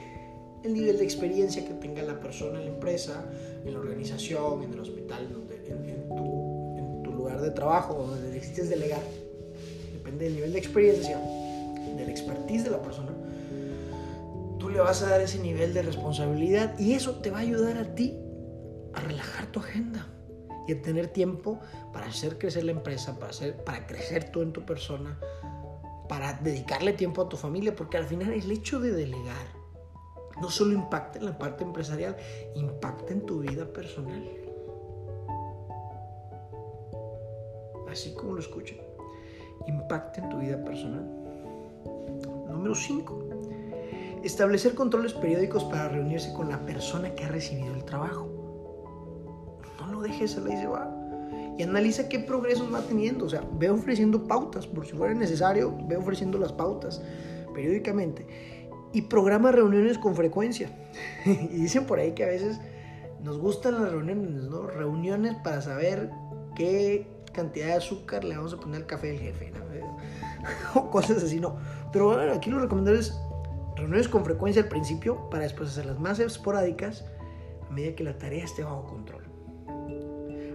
el 0.63 0.75
nivel 0.75 0.99
de 0.99 1.05
experiencia 1.05 1.65
que 1.65 1.73
tenga 1.73 2.03
la 2.03 2.21
persona 2.21 2.59
en 2.59 2.67
la 2.67 2.73
empresa, 2.73 3.25
en 3.65 3.73
la 3.73 3.81
organización, 3.81 4.63
en 4.65 4.75
el 4.75 4.81
hospital, 4.81 5.27
en, 5.67 6.09
tu, 6.15 7.11
lugar 7.11 7.41
de 7.41 7.51
trabajo, 7.51 7.95
donde 7.95 8.31
necesites 8.31 8.71
delegar, 8.71 9.03
depende 9.93 10.25
del 10.25 10.35
nivel 10.35 10.53
de 10.53 10.59
experiencia, 10.59 11.19
del 11.97 12.09
expertise 12.09 12.65
de 12.65 12.71
la 12.71 12.83
persona, 12.83 13.13
vas 14.81 15.03
a 15.03 15.11
dar 15.11 15.21
ese 15.21 15.39
nivel 15.39 15.75
de 15.75 15.83
responsabilidad 15.83 16.79
y 16.79 16.95
eso 16.95 17.17
te 17.17 17.31
va 17.31 17.39
a 17.39 17.43
ayudar 17.43 17.79
a 17.79 17.95
ti 17.95 18.19
a 18.95 19.01
relajar 19.01 19.47
tu 19.47 19.61
agenda 19.61 20.07
y 20.67 20.73
a 20.73 20.83
tener 20.83 21.09
tiempo 21.09 21.61
para 21.93 22.07
hacer 22.07 22.39
crecer 22.39 22.65
la 22.65 22.73
empresa, 22.73 23.19
para, 23.19 23.31
hacer, 23.31 23.65
para 23.65 23.87
crecer 23.87 24.31
tú 24.31 24.43
en 24.43 24.53
tu 24.53 24.65
persona, 24.65 25.19
para 26.09 26.35
dedicarle 26.35 26.93
tiempo 26.93 27.23
a 27.23 27.29
tu 27.29 27.37
familia, 27.37 27.75
porque 27.75 27.97
al 27.97 28.05
final 28.05 28.33
el 28.33 28.51
hecho 28.51 28.81
de 28.81 28.93
delegar 28.93 29.61
no 30.41 30.51
solo 30.51 30.73
impacta 30.73 31.19
en 31.19 31.27
la 31.27 31.39
parte 31.39 31.65
empresarial, 31.65 32.17
impacta 32.55 33.13
en 33.13 33.27
tu 33.27 33.41
vida 33.41 33.67
personal. 33.67 34.29
Así 37.91 38.15
como 38.15 38.35
lo 38.35 38.41
escuchan, 38.41 38.79
impacta 39.67 40.23
en 40.23 40.29
tu 40.29 40.39
vida 40.39 40.63
personal. 40.65 41.05
Número 42.49 42.75
5. 42.75 43.30
Establecer 44.23 44.75
controles 44.75 45.15
periódicos 45.15 45.65
para 45.65 45.89
reunirse 45.89 46.33
con 46.33 46.49
la 46.49 46.65
persona 46.67 47.15
que 47.15 47.25
ha 47.25 47.29
recibido 47.29 47.75
el 47.75 47.85
trabajo. 47.85 48.29
No 49.81 49.93
lo 49.93 50.01
dejes 50.03 50.37
a 50.37 50.41
la 50.41 50.63
y 50.63 50.67
va 50.67 51.01
y 51.61 51.63
analiza 51.63 52.09
qué 52.09 52.19
progresos 52.19 52.73
va 52.73 52.81
teniendo. 52.81 53.27
O 53.27 53.29
sea, 53.29 53.43
ve 53.59 53.69
ofreciendo 53.69 54.27
pautas, 54.27 54.67
por 54.67 54.87
si 54.87 54.93
fuera 54.95 55.13
necesario, 55.13 55.77
ve 55.87 55.97
ofreciendo 55.97 56.39
las 56.39 56.53
pautas 56.53 57.03
periódicamente. 57.55 58.27
Y 58.95 59.03
programa 59.03 59.53
reuniones 59.53 59.99
con 59.99 60.17
frecuencia. 60.17 60.71
y 61.27 61.49
dicen 61.49 61.85
por 61.85 61.99
ahí 61.99 62.13
que 62.13 62.25
a 62.25 62.29
veces 62.29 62.59
nos 63.23 63.39
gustan 63.39 63.75
las 63.75 63.93
reuniones, 63.93 64.45
¿no? 64.45 64.69
Reuniones 64.69 65.35
para 65.45 65.61
saber 65.61 66.11
qué 66.57 67.07
cantidad 67.35 67.67
de 67.67 67.75
azúcar 67.75 68.25
le 68.25 68.37
vamos 68.37 68.55
a 68.55 68.57
poner 68.57 68.81
al 68.81 68.87
café 68.87 69.09
del 69.09 69.19
jefe, 69.19 69.53
o 70.75 70.91
cosas 70.91 71.23
así, 71.23 71.39
no. 71.41 71.59
Pero 71.93 72.07
bueno, 72.07 72.33
aquí 72.33 72.49
lo 72.49 72.59
recomendable 72.59 73.01
es 73.01 73.21
reuniones 73.81 74.09
con 74.09 74.25
frecuencia 74.25 74.63
al 74.63 74.69
principio 74.69 75.29
para 75.31 75.45
después 75.45 75.71
hacerlas 75.71 75.99
más 75.99 76.19
esporádicas 76.21 77.05
a 77.69 77.73
medida 77.73 77.95
que 77.95 78.05
la 78.05 78.19
tarea 78.19 78.45
esté 78.45 78.63
bajo 78.63 78.87
control. 78.87 79.25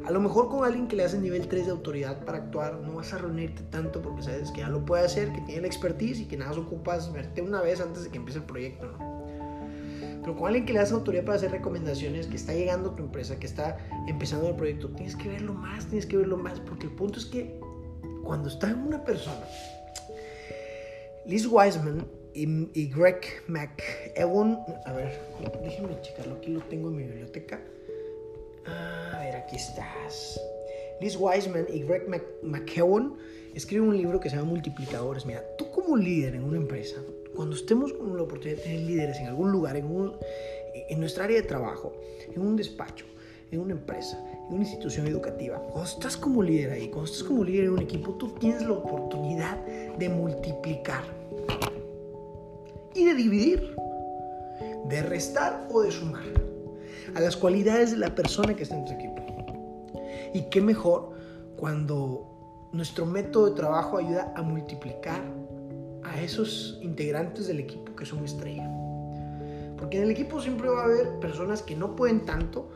A 0.06 0.12
lo 0.12 0.20
mejor 0.20 0.50
con 0.50 0.64
alguien 0.64 0.88
que 0.88 0.96
le 0.96 1.04
hace 1.04 1.18
nivel 1.18 1.48
3 1.48 1.66
de 1.66 1.72
autoridad 1.72 2.24
para 2.26 2.38
actuar, 2.38 2.80
no 2.80 2.96
vas 2.96 3.12
a 3.14 3.18
reunirte 3.18 3.64
tanto 3.64 4.04
porque 4.04 4.22
sabes 4.22 4.52
que 4.52 4.62
ya 4.62 4.70
lo 4.70 4.86
puede 4.86 5.04
hacer, 5.04 5.34
que 5.34 5.42
tiene 5.42 5.62
la 5.62 5.68
expertise 5.68 6.20
y 6.20 6.26
que 6.26 6.38
nada 6.38 6.52
más 6.52 6.60
ocupas 6.60 7.12
verte 7.12 7.42
una 7.42 7.62
vez 7.62 7.82
antes 7.82 8.04
de 8.04 8.12
que 8.12 8.18
empiece 8.18 8.40
el 8.40 8.46
proyecto, 8.46 8.86
¿no? 8.86 9.16
Pero 10.22 10.36
con 10.36 10.48
alguien 10.48 10.66
que 10.66 10.74
le 10.74 10.80
das 10.80 10.92
autoridad 10.92 11.24
para 11.24 11.38
hacer 11.38 11.52
recomendaciones, 11.52 12.28
que 12.28 12.36
está 12.36 12.54
llegando 12.54 12.92
a 12.92 12.96
tu 12.96 13.04
empresa, 13.04 13.40
que 13.40 13.48
está 13.48 13.78
empezando 14.08 14.48
el 14.50 14.56
proyecto, 14.56 14.90
tienes 14.90 15.16
que 15.16 15.30
verlo 15.30 15.54
más, 15.54 15.86
tienes 15.88 16.06
que 16.06 16.18
verlo 16.18 16.38
más, 16.38 16.60
porque 16.60 16.86
el 16.86 16.94
punto 16.94 17.18
es 17.18 17.26
que 17.26 17.60
cuando 18.24 18.50
está 18.50 18.70
en 18.70 18.88
una 18.88 19.04
persona, 19.04 19.46
Liz 21.26 21.48
Wiseman 21.48 22.06
y, 22.36 22.88
Greg 22.90 23.22
McEwan, 23.48 24.60
a 24.86 24.94
ver, 24.94 25.20
déjenme 25.64 26.00
checarlo, 26.02 26.36
aquí 26.36 26.52
lo 26.52 26.60
tengo 26.62 26.90
en 26.90 26.98
mi 26.98 27.04
biblioteca. 27.04 27.62
Ah, 28.66 29.14
a 29.16 29.20
ver, 29.20 29.36
aquí 29.38 29.56
estás. 29.56 30.40
Liz 31.00 31.16
Wiseman 31.18 31.66
y 31.74 31.84
Greg 31.84 32.08
McKeown 32.44 33.18
escriben 33.54 33.88
un 33.88 33.98
libro 33.98 34.20
que 34.20 34.30
se 34.30 34.36
llama 34.36 34.50
Multiplicadores. 34.50 35.26
Mira, 35.26 35.44
tú 35.58 35.72
como 35.72 35.96
líder 35.96 36.36
en 36.36 36.44
una 36.44 36.58
empresa, 36.58 36.98
cuando 37.36 37.56
estemos 37.56 37.94
con 37.94 38.16
la 38.18 38.24
oportunidad 38.24 38.58
de 38.58 38.64
tener 38.64 38.80
líderes 38.82 39.18
en 39.18 39.28
algún 39.28 39.52
lugar, 39.52 39.78
en, 39.78 39.86
un, 39.86 40.14
en 40.74 41.00
nuestra 41.00 41.24
área 41.26 41.38
de 41.38 41.48
trabajo, 41.48 41.94
en 42.34 42.42
un 42.42 42.58
despacho, 42.58 43.06
en 43.52 43.62
una 43.62 43.74
empresa, 43.74 44.22
en 44.50 44.56
una 44.56 44.64
institución 44.64 45.08
educativa, 45.08 45.58
cuando 45.60 45.90
estás 45.90 46.18
como 46.18 46.44
líder 46.44 46.72
ahí, 46.72 46.90
cuando 46.90 47.10
estás 47.10 47.24
como 47.24 47.46
líder 47.46 47.66
en 47.66 47.72
un 47.72 47.82
equipo, 47.82 48.14
tú 48.16 48.30
tienes 48.40 48.62
la 48.64 48.74
oportunidad 48.74 49.58
de 49.66 50.10
multiplicar 50.10 51.04
y 52.96 53.06
de 53.06 53.14
dividir, 53.14 53.76
de 54.88 55.04
restar 55.04 55.68
o 55.72 55.82
de 55.82 55.92
sumar 55.92 56.24
a 57.14 57.20
las 57.20 57.36
cualidades 57.36 57.92
de 57.92 57.98
la 57.98 58.16
persona 58.16 58.56
que 58.56 58.64
está 58.64 58.76
en 58.76 58.86
tu 58.86 58.94
equipo. 58.94 59.22
Y 60.34 60.44
qué 60.50 60.62
mejor 60.62 61.12
cuando 61.58 62.70
nuestro 62.72 63.06
método 63.06 63.50
de 63.50 63.56
trabajo 63.56 63.98
ayuda 63.98 64.34
a 64.36 64.42
multiplicar 64.42 65.22
a 66.04 66.22
esos 66.22 66.80
integrantes 66.82 67.48
del 67.48 67.60
equipo 67.60 67.96
que 67.96 68.06
son 68.06 68.24
estrella. 68.24 68.70
Porque 69.78 69.98
en 69.98 70.04
el 70.04 70.12
equipo 70.12 70.42
siempre 70.42 70.70
va 70.70 70.82
a 70.82 70.86
haber 70.86 71.20
personas 71.20 71.62
que 71.62 71.76
no 71.76 71.96
pueden 71.96 72.26
tanto, 72.26 72.70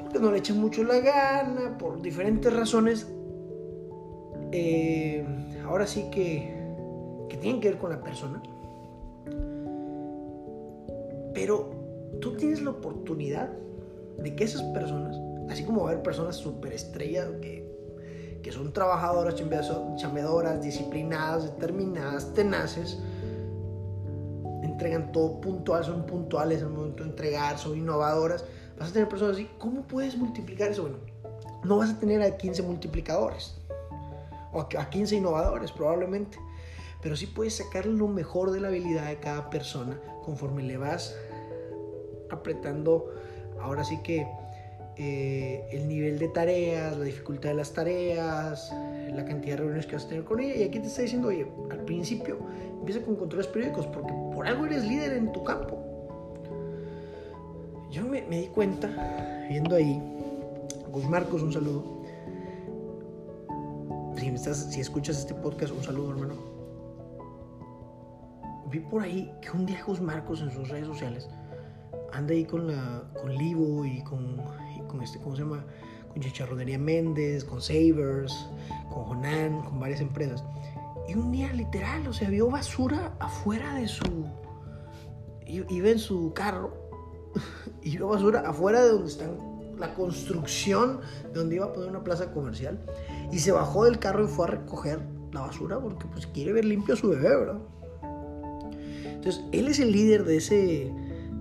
porque 0.00 0.18
no 0.18 0.30
le 0.30 0.38
echan 0.38 0.58
mucho 0.58 0.84
la 0.84 0.98
gana, 1.00 1.78
por 1.78 2.00
diferentes 2.02 2.54
razones. 2.54 3.06
Eh, 4.52 5.24
ahora 5.66 5.86
sí 5.86 6.06
que, 6.10 6.54
que 7.28 7.36
tienen 7.36 7.60
que 7.60 7.70
ver 7.70 7.78
con 7.78 7.90
la 7.90 8.02
persona. 8.02 8.42
Pero 11.44 11.68
tú 12.22 12.38
tienes 12.38 12.62
la 12.62 12.70
oportunidad 12.70 13.50
de 14.16 14.34
que 14.34 14.44
esas 14.44 14.62
personas, 14.62 15.14
así 15.50 15.62
como 15.62 15.82
va 15.82 15.90
a 15.90 15.92
haber 15.92 16.02
personas 16.02 16.36
superestrellas 16.36 17.28
que, 17.42 17.70
que 18.42 18.50
son 18.50 18.72
trabajadoras, 18.72 19.34
chambeadoras, 19.34 20.62
disciplinadas, 20.62 21.44
determinadas, 21.44 22.32
tenaces, 22.32 22.98
entregan 24.62 25.12
todo 25.12 25.38
puntual, 25.42 25.84
son 25.84 26.06
puntuales 26.06 26.62
al 26.62 26.70
momento 26.70 27.02
de 27.02 27.10
entregar, 27.10 27.58
son 27.58 27.76
innovadoras, 27.76 28.46
vas 28.78 28.88
a 28.88 28.92
tener 28.94 29.06
personas 29.10 29.34
así, 29.34 29.46
¿cómo 29.58 29.82
puedes 29.82 30.16
multiplicar 30.16 30.70
eso? 30.70 30.80
Bueno, 30.80 30.96
no 31.62 31.76
vas 31.76 31.90
a 31.90 32.00
tener 32.00 32.22
a 32.22 32.38
15 32.38 32.62
multiplicadores 32.62 33.54
o 34.50 34.62
a 34.62 34.88
15 34.88 35.16
innovadores 35.16 35.72
probablemente, 35.72 36.38
pero 37.02 37.14
sí 37.16 37.26
puedes 37.26 37.56
sacar 37.56 37.84
lo 37.84 38.08
mejor 38.08 38.50
de 38.50 38.60
la 38.60 38.68
habilidad 38.68 39.08
de 39.08 39.20
cada 39.20 39.50
persona 39.50 40.00
conforme 40.24 40.62
le 40.62 40.78
vas 40.78 41.14
apretando 42.30 43.14
ahora 43.60 43.84
sí 43.84 43.98
que 44.02 44.26
eh, 44.96 45.66
el 45.72 45.88
nivel 45.88 46.20
de 46.20 46.28
tareas, 46.28 46.96
la 46.96 47.04
dificultad 47.04 47.50
de 47.50 47.56
las 47.56 47.72
tareas, 47.72 48.72
la 49.12 49.24
cantidad 49.24 49.54
de 49.54 49.56
reuniones 49.56 49.86
que 49.86 49.96
vas 49.96 50.04
a 50.04 50.08
tener 50.08 50.24
con 50.24 50.38
ella. 50.38 50.54
Y 50.54 50.62
aquí 50.62 50.78
te 50.78 50.86
está 50.86 51.02
diciendo, 51.02 51.28
oye, 51.28 51.46
al 51.70 51.80
principio 51.80 52.38
empieza 52.78 53.02
con 53.02 53.16
controles 53.16 53.48
periódicos 53.48 53.86
porque 53.88 54.12
por 54.34 54.46
algo 54.46 54.66
eres 54.66 54.84
líder 54.84 55.14
en 55.14 55.32
tu 55.32 55.42
campo. 55.42 55.78
Yo 57.90 58.04
me, 58.04 58.22
di 58.22 58.46
cuenta, 58.48 58.88
viendo 59.48 59.76
ahí, 59.76 60.00
Gus 60.92 61.08
Marcos, 61.08 61.42
un 61.42 61.52
saludo. 61.52 61.84
Si, 64.16 64.28
estás, 64.28 64.72
si 64.72 64.80
escuchas 64.80 65.18
este 65.18 65.34
podcast, 65.34 65.72
un 65.72 65.82
saludo, 65.82 66.10
hermano. 66.10 66.34
Vi 68.70 68.80
por 68.80 69.02
ahí 69.02 69.32
que 69.40 69.50
un 69.50 69.66
día 69.66 69.82
Gus 69.84 70.00
Marcos 70.00 70.40
en 70.40 70.50
sus 70.50 70.68
redes 70.68 70.86
sociales 70.86 71.28
anda 72.14 72.34
ahí 72.34 72.44
con, 72.44 72.66
la, 72.66 73.04
con 73.20 73.34
Livo 73.34 73.84
y 73.84 74.02
con, 74.02 74.36
con 74.88 75.02
este, 75.02 75.18
¿cómo 75.18 75.36
se 75.36 75.42
llama? 75.42 75.64
Con 76.12 76.22
Chicharronería 76.22 76.78
Méndez, 76.78 77.44
con 77.44 77.60
Savers, 77.60 78.48
con 78.92 79.04
Jonan, 79.04 79.62
con 79.62 79.80
varias 79.80 80.00
empresas. 80.00 80.44
Y 81.08 81.14
un 81.14 81.32
día 81.32 81.52
literal, 81.52 82.06
o 82.06 82.12
sea, 82.12 82.30
vio 82.30 82.48
basura 82.48 83.14
afuera 83.18 83.74
de 83.74 83.88
su... 83.88 84.26
Iba 85.46 85.90
en 85.90 85.98
su 85.98 86.32
carro 86.32 86.72
y 87.82 87.96
vio 87.96 88.08
basura 88.08 88.40
afuera 88.40 88.82
de 88.82 88.90
donde 88.90 89.08
está 89.08 89.26
la 89.78 89.92
construcción, 89.94 91.00
de 91.32 91.38
donde 91.38 91.56
iba 91.56 91.66
a 91.66 91.72
poner 91.72 91.90
una 91.90 92.02
plaza 92.02 92.32
comercial. 92.32 92.80
Y 93.30 93.38
se 93.38 93.52
bajó 93.52 93.84
del 93.84 93.98
carro 93.98 94.24
y 94.24 94.28
fue 94.28 94.46
a 94.46 94.50
recoger 94.50 95.00
la 95.32 95.42
basura 95.42 95.80
porque 95.80 96.06
pues 96.06 96.26
quiere 96.28 96.52
ver 96.52 96.64
limpio 96.64 96.94
a 96.94 96.96
su 96.96 97.08
bebé, 97.08 97.36
¿verdad? 97.36 97.58
Entonces, 99.04 99.44
él 99.52 99.68
es 99.68 99.78
el 99.80 99.92
líder 99.92 100.24
de 100.24 100.36
ese, 100.36 100.92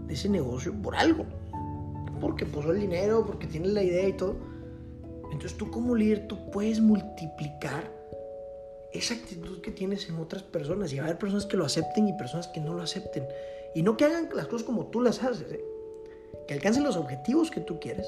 ese 0.09 0.29
negocio 0.29 0.73
por 0.81 0.95
algo. 0.95 1.25
Porque 2.19 2.45
puso 2.45 2.71
el 2.71 2.79
dinero, 2.79 3.25
porque 3.25 3.47
tiene 3.47 3.67
la 3.67 3.83
idea 3.83 4.07
y 4.07 4.13
todo. 4.13 4.35
Entonces 5.31 5.57
tú 5.57 5.69
como 5.71 5.95
líder, 5.95 6.27
tú 6.27 6.51
puedes 6.51 6.79
multiplicar 6.79 7.91
esa 8.91 9.15
actitud 9.15 9.61
que 9.61 9.71
tienes 9.71 10.07
en 10.07 10.17
otras 10.17 10.43
personas. 10.43 10.93
Y 10.93 10.97
va 10.97 11.03
a 11.03 11.05
haber 11.07 11.17
personas 11.17 11.45
que 11.45 11.57
lo 11.57 11.65
acepten 11.65 12.07
y 12.07 12.13
personas 12.13 12.47
que 12.47 12.61
no 12.61 12.73
lo 12.73 12.83
acepten. 12.83 13.25
Y 13.73 13.81
no 13.81 13.97
que 13.97 14.05
hagan 14.05 14.29
las 14.35 14.47
cosas 14.47 14.65
como 14.65 14.87
tú 14.87 15.01
las 15.01 15.23
haces. 15.23 15.51
¿eh? 15.51 15.65
Que 16.47 16.53
alcancen 16.53 16.83
los 16.83 16.95
objetivos 16.95 17.49
que 17.49 17.61
tú 17.61 17.79
quieres. 17.79 18.07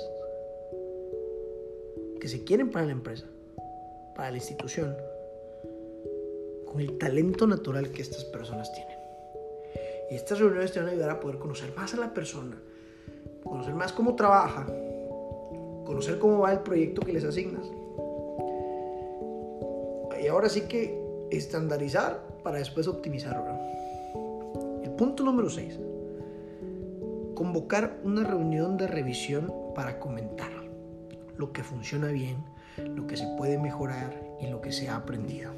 Que 2.21 2.27
se 2.27 2.43
quieren 2.43 2.71
para 2.71 2.85
la 2.85 2.91
empresa, 2.91 3.25
para 4.15 4.31
la 4.31 4.37
institución. 4.37 4.95
Con 6.67 6.79
el 6.79 6.97
talento 6.97 7.47
natural 7.47 7.89
que 7.89 8.01
estas 8.01 8.23
personas 8.25 8.71
tienen. 8.73 8.94
Y 10.09 10.15
estas 10.15 10.39
reuniones 10.39 10.71
te 10.71 10.79
van 10.79 10.89
a 10.89 10.91
ayudar 10.91 11.09
a 11.09 11.19
poder 11.19 11.39
conocer 11.39 11.73
más 11.75 11.93
a 11.93 11.97
la 11.97 12.13
persona, 12.13 12.61
conocer 13.43 13.73
más 13.73 13.91
cómo 13.91 14.15
trabaja, 14.15 14.65
conocer 15.85 16.19
cómo 16.19 16.39
va 16.39 16.51
el 16.51 16.59
proyecto 16.59 17.01
que 17.01 17.13
les 17.13 17.23
asignas. 17.23 17.65
Y 20.21 20.27
ahora 20.27 20.49
sí 20.49 20.61
que 20.61 21.05
estandarizar 21.31 22.19
para 22.43 22.57
después 22.57 22.87
optimizar. 22.87 23.43
El 24.83 24.91
punto 24.91 25.23
número 25.23 25.49
6. 25.49 25.79
Convocar 27.35 27.99
una 28.03 28.23
reunión 28.23 28.77
de 28.77 28.87
revisión 28.87 29.53
para 29.75 29.99
comentar. 29.99 30.53
lo 31.37 31.51
que 31.51 31.63
funciona 31.63 32.07
bien, 32.07 32.37
lo 32.77 33.07
que 33.07 33.17
se 33.17 33.27
puede 33.37 33.57
mejorar 33.57 34.13
y 34.39 34.47
lo 34.47 34.61
que 34.61 34.71
se 34.71 34.87
ha 34.87 34.95
aprendido. 34.95 35.51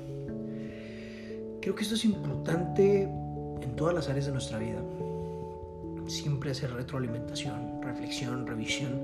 Creo 1.61 1.75
que 1.75 1.83
esto 1.83 1.93
es 1.93 2.03
importante 2.03 3.07
en 3.61 3.75
todas 3.75 3.93
las 3.93 4.09
áreas 4.09 4.25
de 4.25 4.31
nuestra 4.31 4.59
vida. 4.59 4.81
Siempre 6.07 6.51
hacer 6.51 6.71
retroalimentación, 6.71 7.81
reflexión, 7.81 8.47
revisión 8.47 9.01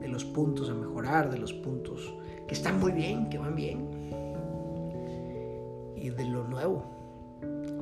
de 0.00 0.08
los 0.08 0.24
puntos 0.24 0.70
a 0.70 0.74
mejorar, 0.74 1.30
de 1.30 1.38
los 1.38 1.52
puntos 1.52 2.14
que 2.46 2.54
están 2.54 2.80
muy 2.80 2.92
bien, 2.92 3.28
que 3.28 3.38
van 3.38 3.54
bien. 3.54 3.88
Y 5.96 6.10
de 6.10 6.24
lo 6.24 6.44
nuevo. 6.44 6.84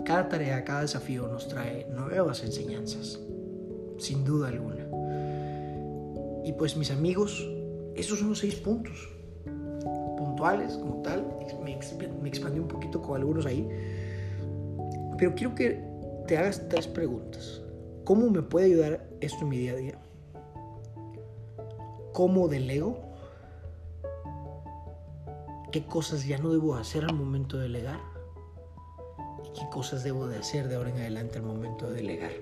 Cada 0.05 0.29
tarea, 0.29 0.65
cada 0.65 0.83
desafío 0.83 1.29
nos 1.29 1.49
trae 1.49 1.87
nuevas 1.91 2.43
enseñanzas, 2.43 3.19
sin 3.99 4.25
duda 4.25 4.49
alguna. 4.49 4.85
Y 6.45 6.53
pues 6.53 6.77
mis 6.77 6.91
amigos, 6.91 7.47
esos 7.95 8.19
son 8.19 8.31
los 8.31 8.39
seis 8.39 8.57
puntos. 8.57 9.09
Puntuales 10.19 10.75
como 10.75 11.01
tal. 11.03 11.25
Me, 11.65 11.73
expandí 12.29 12.59
un 12.59 12.69
poquito 12.69 13.01
con 13.01 13.17
algunos 13.17 13.47
ahí. 13.47 13.67
Pero 15.19 15.35
quiero 15.35 15.55
que 15.55 15.94
te 16.27 16.39
hagas 16.39 16.69
tres 16.69 16.87
preguntas. 16.87 17.63
¿Cómo 18.05 18.31
me 18.31 18.43
puede 18.43 18.67
ayudar 18.67 19.09
esto 19.21 19.43
en 19.43 19.49
mi 19.49 19.59
día 19.59 19.73
a 19.73 19.77
día? 19.77 19.99
¿Cómo 22.13 22.49
delego? 22.49 22.99
¿Qué 25.73 25.85
cosas 25.85 26.27
ya 26.27 26.39
no 26.39 26.53
debo 26.53 26.77
hacer 26.77 27.05
al 27.05 27.15
momento 27.15 27.57
de 27.57 27.65
delegar? 27.65 27.99
¿Y 29.45 29.59
qué 29.59 29.69
cosas 29.71 30.05
debo 30.05 30.27
de 30.27 30.39
hacer 30.39 30.69
de 30.69 30.77
ahora 30.77 30.91
en 30.91 30.99
adelante 30.99 31.39
al 31.39 31.45
momento 31.45 31.89
de 31.89 31.97
delegar? 31.97 32.33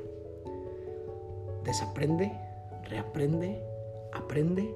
Desaprende, 1.64 2.32
reaprende, 2.84 3.62
aprende 4.12 4.74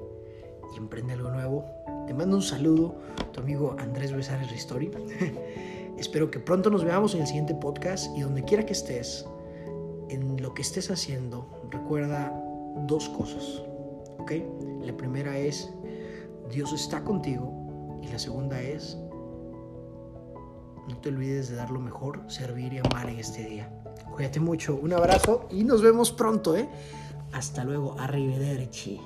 y 0.74 0.78
emprende 0.78 1.12
algo 1.12 1.30
nuevo. 1.30 1.64
Te 2.06 2.14
mando 2.14 2.36
un 2.36 2.42
saludo, 2.42 2.94
tu 3.32 3.40
amigo 3.40 3.76
Andrés 3.78 4.12
Besares 4.12 4.50
Ristori. 4.50 4.90
Espero 5.98 6.30
que 6.30 6.38
pronto 6.38 6.70
nos 6.70 6.85
veamos 6.85 7.14
en 7.14 7.22
el 7.22 7.26
siguiente 7.26 7.54
podcast 7.54 8.14
y 8.16 8.20
donde 8.20 8.44
quiera 8.44 8.66
que 8.66 8.72
estés, 8.72 9.26
en 10.09 10.40
lo 10.42 10.54
que 10.54 10.62
estés 10.62 10.90
haciendo, 10.90 11.48
recuerda 11.70 12.32
dos 12.87 13.09
cosas. 13.09 13.62
¿Ok? 14.18 14.32
La 14.82 14.96
primera 14.96 15.38
es, 15.38 15.70
Dios 16.50 16.72
está 16.72 17.02
contigo. 17.02 18.00
Y 18.02 18.09
la 18.09 18.18
segunda 18.18 18.61
es, 18.61 18.96
no 20.88 20.96
te 21.00 21.09
olvides 21.09 21.48
de 21.48 21.56
dar 21.56 21.70
lo 21.70 21.80
mejor, 21.80 22.22
servir 22.28 22.72
y 22.72 22.78
amar 22.78 23.09
en 23.09 23.18
este 23.18 23.44
día. 23.44 23.72
Cuídate 24.14 24.38
mucho, 24.38 24.76
un 24.76 24.92
abrazo 24.92 25.48
y 25.50 25.64
nos 25.64 25.82
vemos 25.82 26.12
pronto, 26.12 26.56
¿eh? 26.56 26.68
Hasta 27.32 27.64
luego, 27.64 27.96
arrivederci. 27.98 29.00